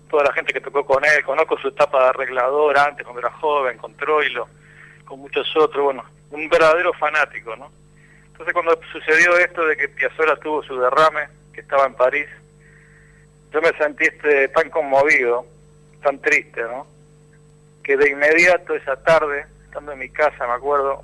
toda 0.09 0.25
la 0.25 0.33
gente 0.33 0.51
que 0.51 0.59
tocó 0.59 0.85
con 0.85 1.05
él, 1.05 1.23
conozco 1.23 1.57
su 1.57 1.69
etapa 1.69 2.03
de 2.03 2.09
arreglador 2.09 2.77
antes, 2.77 3.05
cuando 3.05 3.21
era 3.21 3.31
joven, 3.31 3.77
con 3.77 3.95
Troilo, 3.95 4.49
con 5.05 5.19
muchos 5.19 5.47
otros, 5.55 5.85
bueno, 5.85 6.03
un 6.31 6.49
verdadero 6.49 6.91
fanático, 6.93 7.55
¿no? 7.55 7.71
Entonces 8.37 8.53
cuando 8.53 8.79
sucedió 8.91 9.35
esto 9.39 9.65
de 9.65 9.75
que 9.75 9.89
Piazzolla 9.89 10.35
tuvo 10.35 10.61
su 10.61 10.79
derrame, 10.79 11.27
que 11.51 11.61
estaba 11.61 11.87
en 11.87 11.95
París, 11.95 12.27
yo 13.51 13.59
me 13.61 13.75
sentí 13.79 14.03
este, 14.05 14.49
tan 14.49 14.69
conmovido, 14.69 15.43
tan 16.03 16.19
triste, 16.19 16.61
¿no? 16.61 16.85
Que 17.83 17.97
de 17.97 18.11
inmediato 18.11 18.75
esa 18.75 18.95
tarde, 18.97 19.47
estando 19.65 19.93
en 19.93 19.97
mi 19.97 20.09
casa, 20.09 20.45
me 20.45 20.53
acuerdo, 20.53 21.03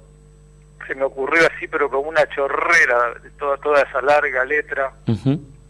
se 0.86 0.94
me 0.94 1.06
ocurrió 1.06 1.42
así, 1.48 1.68
pero 1.68 1.90
como 1.90 2.08
una 2.08 2.24
chorrera 2.28 3.16
de 3.16 3.32
toda, 3.32 3.58
toda 3.58 3.82
esa 3.82 4.00
larga 4.04 4.46
letra, 4.46 4.94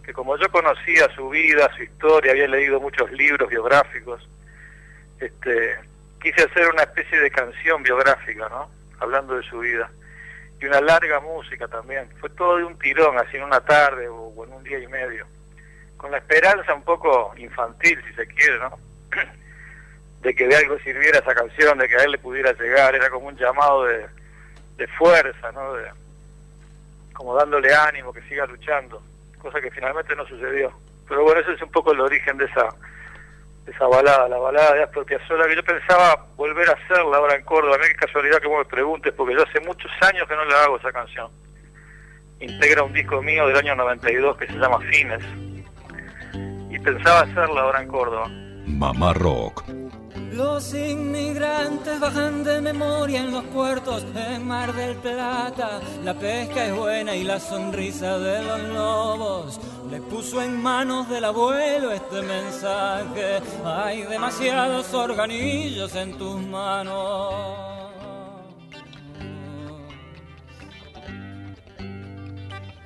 que 0.03 0.11
como 0.11 0.35
yo 0.35 0.51
conocía 0.51 1.07
su 1.15 1.29
vida, 1.29 1.71
su 1.77 1.83
historia, 1.83 2.33
había 2.33 2.49
leído 2.49 2.81
muchos 2.81 3.09
libros 3.13 3.49
biográficos, 3.49 4.27
este, 5.17 5.77
quise 6.21 6.43
hacer 6.43 6.67
una 6.73 6.83
especie 6.83 7.21
de 7.21 7.31
canción 7.31 7.81
biográfica, 7.83 8.49
¿no? 8.49 8.69
Hablando 8.99 9.37
de 9.37 9.43
su 9.43 9.59
vida 9.59 9.89
y 10.63 10.65
una 10.65 10.79
larga 10.79 11.19
música 11.19 11.67
también. 11.67 12.07
Fue 12.21 12.29
todo 12.29 12.57
de 12.57 12.63
un 12.63 12.79
tirón, 12.79 13.17
así 13.17 13.35
en 13.35 13.43
una 13.43 13.59
tarde 13.59 14.07
o, 14.07 14.45
en 14.45 14.53
un 14.53 14.63
día 14.63 14.79
y 14.79 14.87
medio. 14.87 15.27
Con 15.97 16.11
la 16.11 16.19
esperanza 16.19 16.73
un 16.73 16.83
poco 16.83 17.33
infantil, 17.35 18.01
si 18.07 18.13
se 18.13 18.25
quiere, 18.27 18.59
¿no? 18.59 18.79
de 20.21 20.33
que 20.33 20.47
de 20.47 20.55
algo 20.55 20.79
sirviera 20.79 21.19
esa 21.19 21.35
canción, 21.35 21.77
de 21.77 21.89
que 21.89 21.97
a 21.97 22.03
él 22.03 22.11
le 22.11 22.17
pudiera 22.17 22.53
llegar, 22.53 22.95
era 22.95 23.09
como 23.09 23.27
un 23.27 23.35
llamado 23.35 23.83
de, 23.83 24.07
de 24.77 24.87
fuerza, 24.87 25.51
¿no? 25.51 25.73
De, 25.73 25.89
como 27.11 27.35
dándole 27.35 27.75
ánimo, 27.75 28.13
que 28.13 28.21
siga 28.21 28.45
luchando, 28.45 29.03
cosa 29.39 29.59
que 29.59 29.69
finalmente 29.69 30.15
no 30.15 30.25
sucedió. 30.25 30.71
Pero 31.09 31.23
bueno, 31.23 31.41
ese 31.41 31.53
es 31.53 31.61
un 31.61 31.71
poco 31.71 31.91
el 31.91 31.99
origen 31.99 32.37
de 32.37 32.45
esa 32.45 32.69
esa 33.65 33.87
balada, 33.87 34.27
la 34.27 34.37
balada 34.37 34.73
de 34.73 34.83
Astor 34.83 35.05
Piazzolla, 35.05 35.47
que 35.47 35.55
yo 35.55 35.63
pensaba 35.63 36.27
volver 36.35 36.69
a 36.69 36.73
hacerla 36.73 37.17
ahora 37.17 37.35
en 37.35 37.43
Córdoba. 37.43 37.77
No 37.77 37.83
qué 37.83 37.95
casualidad 37.95 38.39
que 38.39 38.47
vos 38.47 38.59
me 38.59 38.65
preguntes, 38.65 39.13
porque 39.15 39.33
yo 39.35 39.43
hace 39.43 39.59
muchos 39.61 39.91
años 40.01 40.27
que 40.27 40.35
no 40.35 40.45
le 40.45 40.55
hago 40.55 40.77
esa 40.77 40.91
canción. 40.91 41.31
Integra 42.39 42.83
un 42.83 42.93
disco 42.93 43.21
mío 43.21 43.47
del 43.47 43.57
año 43.57 43.75
92 43.75 44.37
que 44.37 44.47
se 44.47 44.53
llama 44.53 44.79
Fines. 44.79 45.23
Y 46.69 46.79
pensaba 46.79 47.21
hacerla 47.21 47.61
ahora 47.61 47.81
en 47.81 47.87
Córdoba. 47.87 48.27
Mamá 48.65 49.13
Rock. 49.13 49.63
Los 50.33 50.73
inmigrantes 50.73 51.99
bajan 51.99 52.43
de 52.43 52.59
memoria 52.59 53.19
en 53.21 53.31
los 53.31 53.43
puertos 53.45 54.05
en 54.15 54.47
Mar 54.47 54.73
del 54.73 54.95
Plata. 54.95 55.79
La 56.03 56.15
pesca 56.15 56.65
es 56.65 56.75
buena 56.75 57.15
y 57.15 57.23
la 57.23 57.39
sonrisa 57.39 58.17
de 58.17 58.43
los 58.43 58.59
lobos 58.69 59.59
le 59.93 60.01
puso 60.01 60.41
en 60.41 60.59
manos 60.59 61.07
del 61.07 61.23
abuelo 61.23 61.91
este 61.91 62.23
mensaje. 62.23 63.39
Hay 63.63 64.01
demasiados 64.01 64.91
organillos 64.91 65.93
en 65.95 66.17
tus 66.17 66.41
manos. 66.41 67.35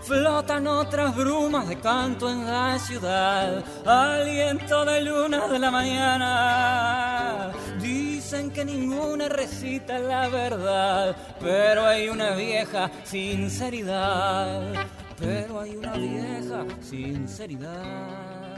Flotan 0.02 0.68
otras 0.68 1.16
brumas 1.16 1.70
de 1.70 1.80
canto 1.80 2.30
en 2.30 2.46
la 2.46 2.78
ciudad, 2.78 3.64
aliento 3.86 4.84
de 4.84 5.02
luna 5.02 5.48
de 5.48 5.60
la 5.60 5.72
mañana. 5.72 7.52
Dicen 7.80 8.52
que 8.52 8.66
ninguna 8.66 9.30
recita 9.30 9.98
la 10.00 10.28
verdad, 10.28 11.16
pero 11.40 11.86
hay 11.86 12.10
una 12.10 12.32
vieja 12.32 12.92
sinceridad 13.06 14.97
pero 15.20 15.62
hay 15.62 15.76
una 15.76 15.94
vieja 15.94 16.66
sinceridad. 16.82 18.58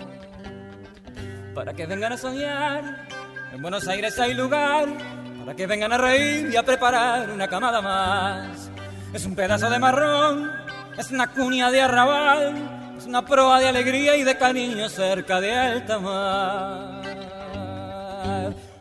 Para 1.54 1.74
que 1.74 1.86
vengan 1.86 2.14
a 2.14 2.18
soñar, 2.18 3.08
en 3.54 3.62
Buenos 3.62 3.88
Aires 3.88 4.18
hay 4.20 4.34
lugar, 4.34 4.88
para 5.40 5.56
que 5.56 5.68
vengan 5.68 5.94
a 5.94 5.98
reír 5.98 6.50
y 6.52 6.56
a 6.56 6.64
preparar 6.64 7.30
una 7.30 7.48
camada 7.48 7.82
más. 7.82 8.70
Es 9.14 9.26
un 9.26 9.36
pedazo 9.36 9.70
de 9.70 9.80
marrón, 9.80 10.52
es 10.98 11.12
una 11.12 11.28
cuña 11.28 11.72
de 11.72 11.82
arrabal, 11.82 12.96
es 12.98 13.06
una 13.06 13.26
proa 13.26 13.60
de 13.60 13.70
alegría 13.70 14.16
y 14.18 14.24
de 14.24 14.38
cariño 14.38 14.90
cerca 14.90 15.40
de 15.42 15.56
alta 15.56 16.00
mar. 16.00 17.00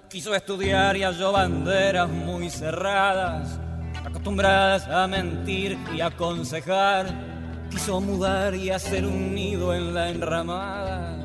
Quiso 0.09 0.35
estudiar 0.35 0.97
y 0.97 1.03
halló 1.05 1.33
banderas 1.33 2.09
muy 2.09 2.51
cerradas, 2.51 3.59
acostumbradas 4.05 4.89
a 4.89 5.07
mentir 5.07 5.79
y 5.95 6.01
aconsejar 6.01 7.38
quiso 7.71 8.01
mudar 8.01 8.55
y 8.55 8.71
hacer 8.71 9.07
un 9.07 9.35
nido 9.35 9.75
en 9.75 9.95
la 9.95 10.11
enramada, 10.11 11.17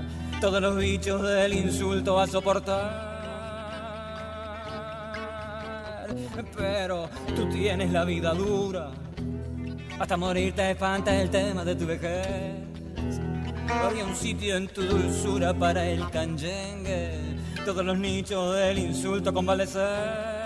todos 0.41 0.62
los 0.62 0.78
bichos 0.78 1.22
del 1.22 1.54
insulto 1.54 2.20
a 2.20 2.28
soportar. 2.28 3.14
Pero 6.56 7.10
tú 7.36 7.50
tienes 7.50 7.91
la 7.91 8.06
vida 8.06 8.34
dura, 8.34 8.91
hasta 10.00 10.18
morir 10.18 10.54
te 10.54 10.72
espanta 10.72 11.16
el 11.20 11.30
tema 11.30 11.64
de 11.64 11.76
tu 11.76 11.86
vejez. 11.86 12.28
Había 13.70 14.06
un 14.06 14.16
sitio 14.16 14.58
en 14.58 14.68
tu 14.68 14.82
dulzura 14.84 15.54
para 15.54 15.86
el 15.86 16.10
canyengue, 16.10 17.38
todos 17.66 17.86
los 17.86 17.98
nichos 17.98 18.56
del 18.56 18.80
insulto 18.80 19.34
convalecer. 19.34 20.43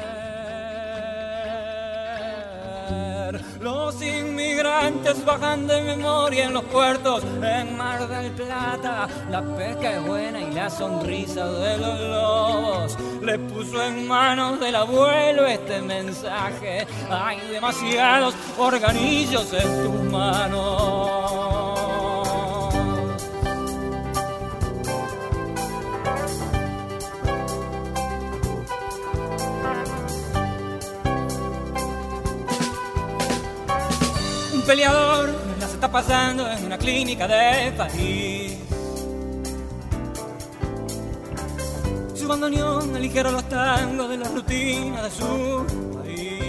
Los 3.59 4.01
inmigrantes 4.01 5.23
bajan 5.25 5.67
de 5.67 5.81
memoria 5.81 6.45
en 6.45 6.53
los 6.53 6.63
puertos 6.65 7.23
en 7.23 7.77
Mar 7.77 8.07
del 8.07 8.31
Plata. 8.31 9.07
La 9.29 9.41
pesca 9.41 9.97
es 9.97 10.05
buena 10.05 10.39
y 10.41 10.53
la 10.53 10.69
sonrisa 10.69 11.45
de 11.45 11.77
los 11.77 11.99
lobos. 11.99 12.97
le 13.21 13.37
puso 13.39 13.83
en 13.83 14.07
manos 14.07 14.59
del 14.59 14.75
abuelo 14.75 15.45
este 15.47 15.81
mensaje. 15.81 16.87
Hay 17.09 17.39
demasiados 17.51 18.33
organillos 18.57 19.51
en 19.53 19.83
tus 19.83 20.11
manos. 20.11 21.06
Peleador 34.67 35.29
las 35.61 35.73
está 35.73 35.89
pasando 35.89 36.45
en 36.51 36.65
una 36.65 36.77
clínica 36.77 37.25
de 37.25 37.71
París. 37.71 38.57
Su 42.13 42.27
bandoneón 42.27 42.93
aligera 42.93 43.31
los 43.31 43.47
tangos 43.47 44.09
de 44.09 44.17
la 44.17 44.27
rutina 44.27 45.03
de 45.03 45.09
su 45.09 45.96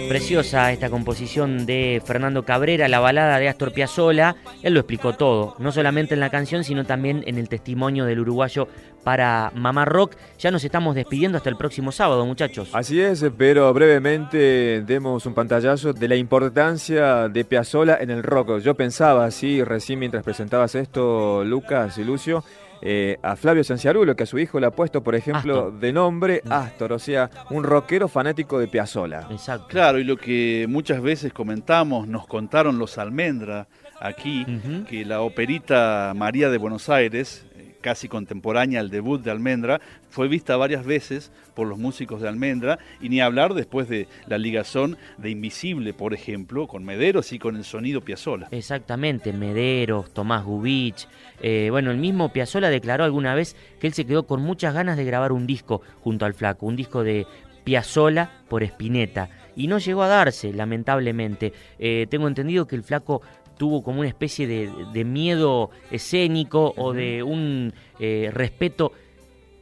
Preciosa 0.09 0.71
esta 0.71 0.89
composición 0.89 1.67
de 1.67 2.01
Fernando 2.03 2.43
Cabrera, 2.43 2.87
la 2.87 2.99
balada 2.99 3.37
de 3.37 3.47
Astor 3.47 3.71
Piazzolla. 3.71 4.35
Él 4.63 4.73
lo 4.73 4.79
explicó 4.79 5.13
todo, 5.13 5.55
no 5.59 5.71
solamente 5.71 6.15
en 6.15 6.19
la 6.19 6.31
canción, 6.31 6.63
sino 6.63 6.83
también 6.83 7.23
en 7.27 7.37
el 7.37 7.47
testimonio 7.47 8.05
del 8.05 8.21
uruguayo 8.21 8.67
para 9.03 9.51
Mamá 9.53 9.85
Rock. 9.85 10.15
Ya 10.39 10.49
nos 10.49 10.63
estamos 10.63 10.95
despidiendo 10.95 11.37
hasta 11.37 11.51
el 11.51 11.57
próximo 11.57 11.91
sábado, 11.91 12.25
muchachos. 12.25 12.71
Así 12.73 12.99
es, 12.99 13.23
pero 13.37 13.71
brevemente 13.71 14.81
demos 14.81 15.27
un 15.27 15.35
pantallazo 15.35 15.93
de 15.93 16.07
la 16.07 16.15
importancia 16.15 17.29
de 17.29 17.45
Piazzolla 17.45 17.99
en 18.01 18.09
el 18.09 18.23
rock. 18.23 18.61
Yo 18.61 18.73
pensaba 18.73 19.25
así 19.25 19.63
recién 19.63 19.99
mientras 19.99 20.23
presentabas 20.23 20.73
esto, 20.73 21.43
Lucas 21.45 21.99
y 21.99 22.03
Lucio, 22.03 22.43
eh, 22.81 23.17
a 23.21 23.35
Flavio 23.35 23.63
Sanciarulo, 23.63 24.15
que 24.15 24.23
a 24.23 24.25
su 24.25 24.39
hijo 24.39 24.59
le 24.59 24.67
ha 24.67 24.71
puesto, 24.71 25.03
por 25.03 25.15
ejemplo, 25.15 25.71
de 25.71 25.93
nombre 25.93 26.41
Astor, 26.49 26.93
o 26.93 26.99
sea, 26.99 27.29
un 27.49 27.63
rockero 27.63 28.07
fanático 28.07 28.59
de 28.59 28.67
Piazzolla. 28.67 29.27
Exacto. 29.29 29.67
Claro, 29.69 29.99
y 29.99 30.03
lo 30.03 30.17
que 30.17 30.65
muchas 30.69 31.01
veces 31.01 31.33
comentamos, 31.33 32.07
nos 32.07 32.27
contaron 32.27 32.79
los 32.79 32.97
Almendra 32.97 33.67
aquí, 33.99 34.45
que 34.89 35.05
la 35.05 35.21
operita 35.21 36.13
María 36.15 36.49
de 36.49 36.57
Buenos 36.57 36.89
Aires, 36.89 37.45
casi 37.81 38.07
contemporánea 38.07 38.79
al 38.79 38.89
debut 38.89 39.21
de 39.21 39.31
Almendra, 39.31 39.81
fue 40.09 40.27
vista 40.27 40.57
varias 40.57 40.85
veces 40.85 41.31
por 41.53 41.67
los 41.67 41.77
músicos 41.77 42.21
de 42.21 42.29
Almendra, 42.29 42.79
y 43.01 43.09
ni 43.09 43.21
hablar 43.21 43.53
después 43.53 43.89
de 43.89 44.07
la 44.27 44.37
ligazón 44.37 44.97
de 45.17 45.29
Invisible, 45.29 45.93
por 45.93 46.13
ejemplo, 46.13 46.67
con 46.67 46.83
Mederos 46.83 47.31
y 47.33 47.39
con 47.39 47.55
el 47.55 47.63
sonido 47.63 48.01
Piazzola. 48.01 48.47
Exactamente, 48.51 49.33
Mederos, 49.33 50.13
Tomás 50.13 50.45
Gubich. 50.45 51.07
Eh, 51.41 51.67
bueno, 51.71 51.91
el 51.91 51.97
mismo 51.97 52.31
Piazzola 52.31 52.69
declaró 52.69 53.03
alguna 53.03 53.35
vez 53.35 53.55
que 53.79 53.87
él 53.87 53.93
se 53.93 54.05
quedó 54.05 54.25
con 54.25 54.41
muchas 54.41 54.73
ganas 54.73 54.97
de 54.97 55.05
grabar 55.05 55.31
un 55.31 55.47
disco 55.47 55.81
junto 56.01 56.25
al 56.25 56.33
Flaco, 56.33 56.65
un 56.65 56.75
disco 56.75 57.03
de 57.03 57.25
Piazzola 57.63 58.31
por 58.47 58.63
Spinetta. 58.63 59.29
Y 59.55 59.67
no 59.67 59.77
llegó 59.77 60.03
a 60.03 60.07
darse, 60.07 60.53
lamentablemente. 60.53 61.53
Eh, 61.77 62.07
tengo 62.09 62.27
entendido 62.27 62.65
que 62.65 62.75
el 62.75 62.83
Flaco 62.83 63.21
tuvo 63.59 63.83
como 63.83 63.99
una 63.99 64.07
especie 64.07 64.47
de, 64.47 65.03
miedo 65.03 65.69
escénico 65.91 66.73
o 66.77 66.93
de 66.93 67.21
un 67.21 67.73
eh, 67.99 68.31
respeto 68.33 68.93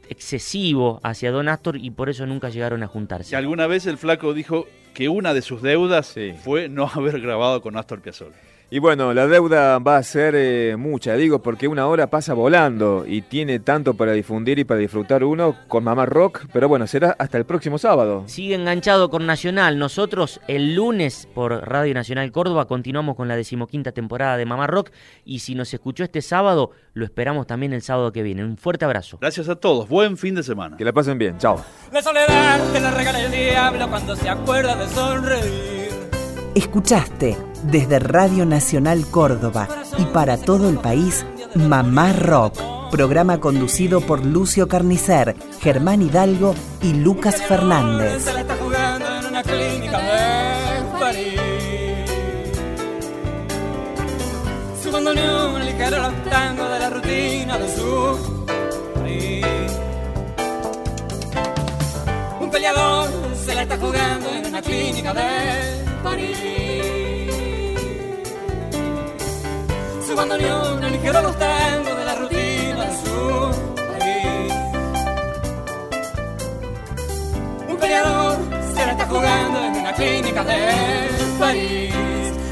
excesivo 0.08 1.00
hacia 1.02 1.32
Don 1.32 1.48
Astor 1.48 1.76
y 1.76 1.90
por 1.90 2.08
eso 2.08 2.24
nunca 2.24 2.48
llegaron 2.48 2.82
a 2.84 2.86
juntarse. 2.86 3.34
Y 3.34 3.36
alguna 3.36 3.66
vez 3.66 3.86
el 3.86 3.98
flaco 3.98 4.32
dijo 4.32 4.66
que 4.94 5.08
una 5.08 5.34
de 5.34 5.42
sus 5.42 5.62
deudas 5.62 6.14
fue 6.42 6.68
no 6.68 6.86
haber 6.94 7.20
grabado 7.20 7.60
con 7.60 7.76
Astor 7.76 8.00
Piazzolla. 8.00 8.36
Y 8.70 8.80
bueno, 8.80 9.14
la 9.14 9.26
deuda 9.26 9.78
va 9.78 9.96
a 9.96 10.02
ser 10.02 10.34
eh, 10.36 10.76
mucha, 10.76 11.14
digo, 11.14 11.40
porque 11.40 11.66
una 11.68 11.86
hora 11.86 12.08
pasa 12.08 12.34
volando 12.34 13.06
y 13.08 13.22
tiene 13.22 13.60
tanto 13.60 13.94
para 13.94 14.12
difundir 14.12 14.58
y 14.58 14.64
para 14.64 14.78
disfrutar 14.78 15.24
uno 15.24 15.56
con 15.68 15.84
Mamá 15.84 16.04
Rock, 16.04 16.44
pero 16.52 16.68
bueno, 16.68 16.86
será 16.86 17.16
hasta 17.18 17.38
el 17.38 17.46
próximo 17.46 17.78
sábado. 17.78 18.24
Sigue 18.26 18.56
enganchado 18.56 19.08
con 19.08 19.24
Nacional. 19.24 19.78
Nosotros 19.78 20.38
el 20.48 20.74
lunes 20.74 21.26
por 21.34 21.66
Radio 21.66 21.94
Nacional 21.94 22.30
Córdoba 22.30 22.66
continuamos 22.66 23.16
con 23.16 23.26
la 23.26 23.36
decimoquinta 23.36 23.92
temporada 23.92 24.36
de 24.36 24.44
Mamá 24.44 24.66
Rock 24.66 24.90
y 25.24 25.38
si 25.38 25.54
nos 25.54 25.72
escuchó 25.72 26.04
este 26.04 26.20
sábado, 26.20 26.72
lo 26.92 27.06
esperamos 27.06 27.46
también 27.46 27.72
el 27.72 27.80
sábado 27.80 28.12
que 28.12 28.22
viene. 28.22 28.44
Un 28.44 28.58
fuerte 28.58 28.84
abrazo. 28.84 29.16
Gracias 29.18 29.48
a 29.48 29.56
todos, 29.56 29.88
buen 29.88 30.18
fin 30.18 30.34
de 30.34 30.42
semana. 30.42 30.76
Que 30.76 30.84
la 30.84 30.92
pasen 30.92 31.16
bien, 31.16 31.38
chao. 31.38 31.64
La 31.90 32.02
soledad 32.02 32.70
que 32.70 32.80
le 32.80 32.90
regala 32.90 33.24
el 33.24 33.32
diablo 33.32 33.88
cuando 33.88 34.14
se 34.14 34.28
acuerda 34.28 34.76
de 34.76 34.88
sonreír. 34.88 35.88
Escuchaste 36.54 37.47
desde 37.64 37.98
Radio 37.98 38.46
Nacional 38.46 39.06
Córdoba 39.10 39.68
y 39.98 40.04
para 40.06 40.36
todo 40.36 40.68
el 40.68 40.78
país 40.78 41.24
Mamá 41.54 42.12
Rock, 42.12 42.60
programa 42.90 43.38
conducido 43.38 44.00
por 44.00 44.24
Lucio 44.24 44.68
Carnicer, 44.68 45.36
Germán 45.60 46.02
Hidalgo 46.02 46.54
y 46.82 46.92
Lucas 46.92 47.42
Fernández. 47.42 48.24
Su 54.82 54.92
bandoneón 54.92 55.64
ligero 55.64 55.98
los 55.98 56.24
tangos 56.30 56.70
de 56.70 56.78
la 56.78 56.90
rutina 56.90 57.58
de. 57.58 57.68
Un 62.40 62.50
peleador 62.50 63.10
se 63.44 63.54
la 63.54 63.62
está 63.62 63.76
jugando 63.76 64.30
en 64.30 64.46
una 64.46 64.62
clínica 64.62 65.12
de 65.12 65.84
París. 66.02 66.67
Su 70.08 70.16
bandoneón 70.16 70.82
aligera 70.82 71.20
los 71.20 71.38
tangos 71.38 71.98
de 71.98 72.04
la 72.06 72.14
rutina 72.14 72.86
de 72.86 72.96
su 72.96 73.52
país. 73.76 74.52
Un 77.68 77.76
peleador 77.76 78.38
se 78.74 78.86
la 78.86 78.92
está 78.92 79.06
jugando 79.06 79.64
en 79.64 79.76
una 79.76 79.92
clínica 79.92 80.44
de 80.44 80.58
París. 81.38 81.94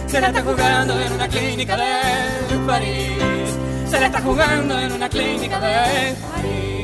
Se 0.06 0.20
la 0.20 0.26
está 0.26 0.42
jugando 0.42 1.00
en 1.00 1.12
una 1.14 1.28
clínica 1.28 1.76
de 1.78 2.58
París. 2.66 3.58
Se 3.88 4.00
la 4.00 4.06
está 4.06 4.20
jugando 4.20 4.78
en 4.78 4.92
una 4.92 5.08
clínica 5.08 5.58
de 5.58 6.14
París. 6.34 6.75